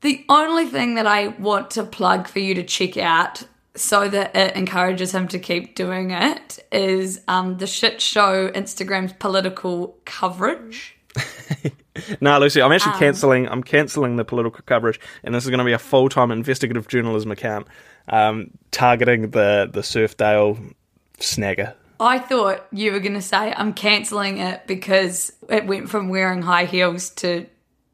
the 0.00 0.24
only 0.28 0.66
thing 0.66 0.94
that 0.94 1.06
I 1.06 1.28
want 1.28 1.70
to 1.72 1.84
plug 1.84 2.28
for 2.28 2.38
you 2.38 2.54
to 2.54 2.62
check 2.62 2.96
out 2.96 3.44
so 3.74 4.08
that 4.08 4.34
it 4.34 4.56
encourages 4.56 5.12
him 5.12 5.28
to 5.28 5.38
keep 5.38 5.74
doing 5.74 6.10
it 6.10 6.58
is 6.72 7.20
um, 7.28 7.58
the 7.58 7.66
shit 7.66 8.00
show 8.00 8.48
Instagram's 8.50 9.12
political 9.14 9.96
coverage. 10.04 10.96
No, 12.20 12.38
Lucy, 12.38 12.60
I'm 12.60 12.66
Um, 12.66 12.72
actually 12.72 12.98
cancelling. 12.98 13.48
I'm 13.48 13.62
cancelling 13.62 14.16
the 14.16 14.24
political 14.24 14.60
coverage, 14.66 15.00
and 15.24 15.34
this 15.34 15.44
is 15.44 15.50
going 15.50 15.58
to 15.58 15.64
be 15.64 15.72
a 15.72 15.78
full 15.78 16.08
time 16.08 16.30
investigative 16.30 16.88
journalism 16.88 17.30
account 17.30 17.66
um, 18.08 18.50
targeting 18.70 19.30
the 19.30 19.68
the 19.72 19.80
Surfdale 19.80 20.74
snagger. 21.18 21.74
I 22.00 22.18
thought 22.20 22.64
you 22.72 22.92
were 22.92 23.00
going 23.00 23.14
to 23.14 23.22
say 23.22 23.52
I'm 23.56 23.72
cancelling 23.72 24.38
it 24.38 24.66
because 24.68 25.32
it 25.48 25.66
went 25.66 25.90
from 25.90 26.08
wearing 26.08 26.42
high 26.42 26.64
heels 26.64 27.10
to 27.10 27.46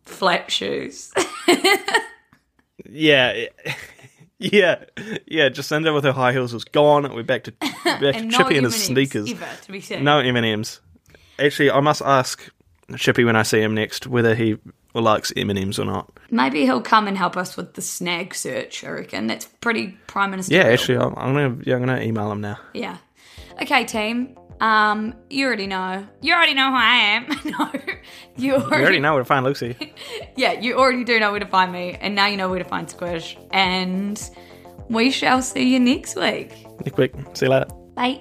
flat 0.05 0.51
shoes. 0.51 1.13
Yeah, 2.87 3.47
yeah, 4.39 4.85
yeah. 5.27 5.49
Jacinda 5.49 5.95
with 5.95 6.05
her 6.05 6.13
high 6.13 6.33
heels 6.33 6.53
was 6.53 6.65
gone. 6.65 7.13
We're 7.15 7.23
back 7.23 7.45
to 7.45 7.53
back 7.53 8.01
to 8.01 8.09
and 8.15 8.31
no 8.31 8.39
Chippy 8.39 8.57
and 8.57 8.67
his 8.67 8.85
sneakers. 8.85 9.31
Ever, 9.31 9.47
to 9.63 9.73
be. 9.73 10.01
No 10.01 10.19
M 10.19 10.37
and 10.37 10.45
M's. 10.47 10.81
Actually, 11.39 11.71
I 11.71 11.81
must 11.81 12.03
ask 12.03 12.49
Chippy 12.97 13.25
when 13.25 13.37
I 13.37 13.43
see 13.43 13.61
him 13.61 13.75
next 13.75 14.07
whether 14.07 14.35
he 14.35 14.57
likes 14.95 15.33
M 15.37 15.51
and 15.51 15.59
M's 15.59 15.79
or 15.79 15.85
not. 15.87 16.11
Maybe 16.31 16.63
he'll 16.63 16.83
come 16.83 17.09
and 17.09 17.17
help 17.17 17.37
us 17.37 17.57
with 17.57 17.75
the 17.75 17.83
snag 17.83 18.35
search. 18.35 18.85
I 18.85 18.91
reckon 18.91 19.27
that's 19.27 19.47
pretty 19.47 19.97
prime 20.07 20.31
minister. 20.31 20.55
Yeah, 20.55 20.65
actually, 20.65 20.99
I'm, 20.99 21.15
I'm 21.17 21.35
gonna 21.35 21.57
yeah, 21.65 21.77
I'm 21.77 21.81
gonna 21.81 22.01
email 22.01 22.31
him 22.31 22.41
now. 22.41 22.59
Yeah. 22.73 22.99
Okay, 23.61 23.85
team. 23.85 24.37
Um, 24.61 25.15
you 25.31 25.47
already 25.47 25.67
know. 25.67 26.07
You 26.21 26.35
already 26.35 26.55
know 26.55 26.71
who 26.71 26.77
I 26.77 26.95
am. 26.95 27.27
no, 27.45 27.71
you 28.37 28.55
already, 28.55 28.77
You 28.77 28.83
already 28.83 29.01
know 29.01 29.15
where 29.15 29.23
to 29.23 29.27
find 29.27 29.45
Lucy. 29.45 29.77
Yeah, 30.37 30.53
you 30.53 30.75
already 30.75 31.05
do 31.05 31.21
know 31.21 31.31
where 31.31 31.41
to 31.41 31.47
find 31.47 31.73
me, 31.73 31.97
and 32.01 32.15
now 32.15 32.27
you 32.27 32.37
know 32.37 32.49
where 32.49 32.59
to 32.59 32.65
find 32.65 32.91
Squish. 32.91 33.37
And 33.53 34.21
we 34.89 35.11
shall 35.13 35.43
see 35.43 35.73
you 35.73 35.79
next 35.79 36.17
week. 36.17 36.53
Nick 36.85 36.95
quick. 36.95 37.15
See 37.35 37.47
you 37.47 37.53
later. 37.53 37.67
Bye. 37.95 38.21